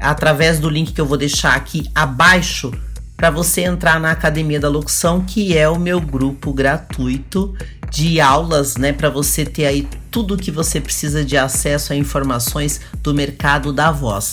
através 0.00 0.58
do 0.58 0.68
link 0.68 0.92
que 0.92 1.00
eu 1.00 1.06
vou 1.06 1.16
deixar 1.16 1.54
aqui 1.54 1.90
abaixo 1.94 2.72
para 3.16 3.30
você 3.30 3.62
entrar 3.62 4.00
na 4.00 4.10
Academia 4.10 4.58
da 4.58 4.68
Locução, 4.68 5.20
que 5.20 5.56
é 5.56 5.68
o 5.68 5.78
meu 5.78 6.00
grupo 6.00 6.52
gratuito 6.52 7.54
de 7.88 8.20
aulas, 8.20 8.76
né, 8.76 8.92
para 8.92 9.10
você 9.10 9.44
ter 9.44 9.66
aí 9.66 9.88
tudo 10.10 10.34
o 10.34 10.36
que 10.36 10.50
você 10.50 10.80
precisa 10.80 11.24
de 11.24 11.36
acesso 11.36 11.92
a 11.92 11.96
informações 11.96 12.80
do 13.02 13.14
mercado 13.14 13.72
da 13.72 13.92
voz. 13.92 14.32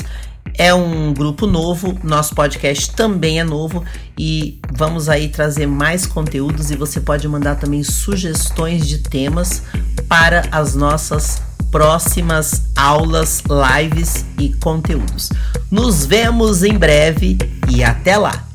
É 0.58 0.74
um 0.74 1.14
grupo 1.14 1.48
novo, 1.48 1.98
nosso 2.04 2.36
podcast 2.36 2.92
também 2.92 3.40
é 3.40 3.44
novo 3.44 3.84
e 4.18 4.60
vamos 4.74 5.08
aí 5.10 5.30
trazer 5.30 5.68
mais 5.68 6.06
conteúdos 6.06 6.72
e 6.72 6.76
você 6.76 7.00
pode 7.00 7.28
mandar 7.28 7.56
também 7.56 7.84
sugestões 7.84 8.88
de 8.88 9.00
temas 9.00 9.64
para 10.08 10.44
as 10.52 10.76
nossas 10.76 11.42
próximas 11.72 12.64
aulas, 12.76 13.44
lives 13.82 14.26
e 14.40 14.50
conteúdos. 14.56 15.30
Nos 15.70 16.06
vemos 16.06 16.64
em 16.64 16.78
breve 16.78 17.38
e 17.70 17.84
até 17.84 18.18
lá! 18.18 18.46